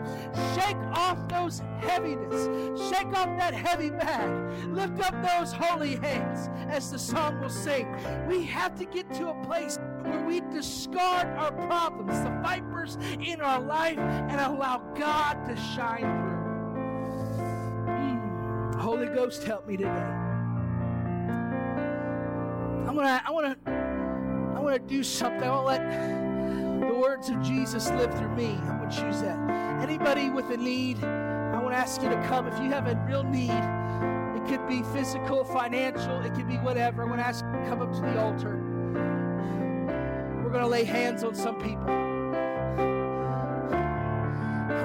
Shake 0.54 0.76
off 0.92 1.28
those 1.28 1.62
heaviness. 1.80 2.46
Shake 2.90 3.06
off 3.08 3.38
that 3.38 3.54
heavy 3.54 3.90
bag. 3.90 4.30
Lift 4.68 5.00
up 5.00 5.14
those 5.22 5.52
holy 5.52 5.96
hands 5.96 6.50
as 6.68 6.90
the 6.90 6.98
song 6.98 7.40
will 7.40 7.48
sing. 7.48 7.86
We 8.26 8.42
have 8.44 8.76
to 8.78 8.84
get 8.84 9.12
to 9.14 9.28
a 9.28 9.44
place 9.44 9.78
where 10.02 10.24
we 10.24 10.40
discard 10.52 11.28
our 11.38 11.52
problems, 11.52 12.20
the 12.20 12.30
vipers 12.42 12.98
in 13.20 13.40
our 13.40 13.60
life, 13.60 13.98
and 13.98 14.40
allow 14.40 14.78
God 14.96 15.44
to 15.46 15.56
shine 15.56 16.00
through. 16.00 16.38
Mm. 17.94 18.74
Holy 18.80 19.06
Ghost, 19.06 19.44
help 19.44 19.66
me 19.66 19.76
today. 19.76 19.88
I'm 22.88 22.94
gonna, 22.94 23.22
I 23.24 23.30
wanna, 23.30 23.56
I 24.56 24.60
wanna 24.60 24.78
do 24.78 25.02
something. 25.02 25.42
I 25.42 25.50
wanna 25.50 25.66
let 25.66 26.27
the 26.88 26.94
words 26.94 27.28
of 27.28 27.40
Jesus 27.42 27.90
live 27.90 28.12
through 28.14 28.34
me. 28.34 28.58
I'm 28.62 28.78
gonna 28.78 28.90
choose 28.90 29.20
that. 29.20 29.38
Anybody 29.82 30.30
with 30.30 30.50
a 30.50 30.56
need, 30.56 31.04
I 31.04 31.60
want 31.60 31.74
to 31.74 31.78
ask 31.78 32.02
you 32.02 32.08
to 32.08 32.16
come. 32.26 32.48
If 32.48 32.58
you 32.62 32.70
have 32.70 32.86
a 32.86 32.96
real 33.06 33.22
need, 33.22 33.50
it 33.50 34.48
could 34.48 34.66
be 34.66 34.82
physical, 34.94 35.44
financial, 35.44 36.20
it 36.22 36.34
could 36.34 36.48
be 36.48 36.56
whatever. 36.56 37.02
I 37.02 37.04
want 37.04 37.20
to 37.20 37.26
ask 37.26 37.44
you 37.44 37.52
to 37.52 37.66
come 37.68 37.82
up 37.82 37.92
to 37.92 38.00
the 38.00 38.18
altar. 38.18 38.56
We're 40.42 40.50
going 40.50 40.62
to 40.62 40.66
lay 40.66 40.84
hands 40.84 41.24
on 41.24 41.34
some 41.34 41.56
people. 41.56 41.90
I 41.90 41.94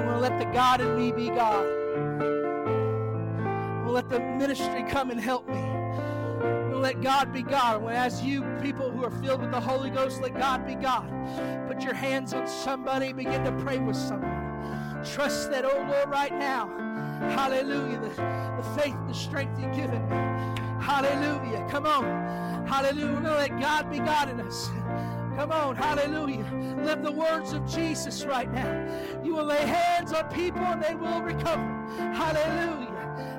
want 0.06 0.10
to 0.10 0.20
let 0.20 0.38
the 0.40 0.46
God 0.54 0.82
in 0.82 0.98
me 0.98 1.14
be 1.14 1.30
God. 1.30 1.64
To 3.86 3.90
let 3.90 4.10
the 4.10 4.20
ministry 4.20 4.84
come 4.90 5.10
and 5.10 5.22
help 5.22 5.48
me. 5.48 5.73
Let 6.84 7.00
God 7.00 7.32
be 7.32 7.44
God. 7.44 7.82
As 7.88 8.22
you 8.22 8.44
people 8.62 8.92
who 8.92 9.06
are 9.06 9.10
filled 9.10 9.40
with 9.40 9.52
the 9.52 9.62
Holy 9.62 9.90
Ghost, 9.90 10.22
let 10.22 10.34
God 10.34 10.68
be 10.68 10.76
God. 10.76 11.10
Put 11.66 11.82
your 11.82 11.94
hands 11.94 12.34
on 12.34 12.46
somebody, 12.46 13.14
begin 13.14 13.42
to 13.46 13.54
pray 13.64 13.78
with 13.78 13.96
somebody. 13.96 15.10
Trust 15.10 15.50
that, 15.52 15.64
oh 15.64 15.88
Lord, 15.90 16.10
right 16.10 16.34
now. 16.34 16.68
Hallelujah. 17.38 18.02
The, 18.02 18.10
the 18.10 18.82
faith, 18.82 18.98
the 19.08 19.14
strength 19.14 19.58
you've 19.62 19.74
given 19.74 20.02
me. 20.10 20.16
Hallelujah. 20.82 21.66
Come 21.70 21.86
on. 21.86 22.68
Hallelujah. 22.68 23.14
We're 23.14 23.22
going 23.22 23.48
to 23.48 23.54
let 23.54 23.62
God 23.62 23.90
be 23.90 24.00
God 24.00 24.28
in 24.28 24.42
us. 24.42 24.68
Come 25.38 25.54
on, 25.54 25.76
hallelujah. 25.78 26.46
Live 26.84 27.02
the 27.02 27.12
words 27.12 27.54
of 27.54 27.66
Jesus 27.66 28.26
right 28.26 28.52
now. 28.54 28.88
You 29.24 29.36
will 29.36 29.46
lay 29.46 29.66
hands 29.66 30.12
on 30.12 30.30
people 30.30 30.62
and 30.62 30.84
they 30.84 30.96
will 30.96 31.22
recover. 31.22 31.66
Hallelujah. 32.14 32.93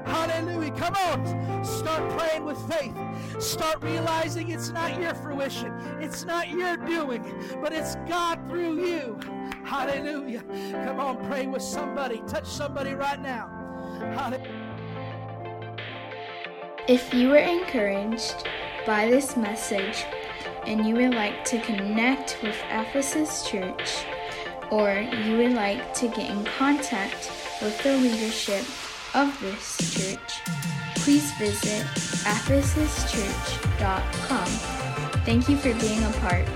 Hallelujah. 0.07 0.73
Come 0.73 0.95
on. 0.95 1.65
Start 1.65 2.09
praying 2.19 2.45
with 2.45 2.59
faith. 2.71 2.95
Start 3.39 3.83
realizing 3.83 4.51
it's 4.51 4.71
not 4.71 5.01
your 5.01 5.15
fruition, 5.15 5.73
it's 6.01 6.25
not 6.25 6.51
your 6.51 6.77
doing, 6.77 7.23
but 7.61 7.73
it's 7.73 7.97
God 8.07 8.39
through 8.49 8.87
you. 8.87 9.19
Hallelujah. 9.65 10.43
Come 10.85 11.01
on, 11.01 11.27
pray 11.27 11.47
with 11.47 11.63
somebody. 11.63 12.23
Touch 12.29 12.47
somebody 12.47 12.95
right 12.95 13.21
now. 13.21 13.49
Hallelujah. 14.15 14.61
If 16.87 17.15
you 17.15 17.31
were 17.31 17.37
encouraged 17.37 18.47
by 18.87 19.09
this 19.09 19.37
message, 19.37 20.05
and 20.67 20.87
you 20.87 20.95
would 20.95 21.15
like 21.15 21.45
to 21.45 21.61
connect 21.61 22.39
with 22.43 22.57
Ephesus 22.71 23.49
Church, 23.49 24.05
or 24.71 24.95
you 25.25 25.37
would 25.39 25.53
like 25.53 25.93
to 25.95 26.09
get 26.09 26.31
in 26.31 26.45
contact 26.45 27.31
with 27.61 27.83
the 27.83 27.97
leadership 27.97 28.65
of 29.15 29.41
this 29.41 29.79
church, 29.95 30.43
please 30.97 31.33
visit 31.39 31.87
ephesuschurch.com. 32.25 34.47
Thank 35.25 35.49
you 35.49 35.57
for 35.57 35.73
being 35.81 36.05
a 36.05 36.11
part 36.21 36.47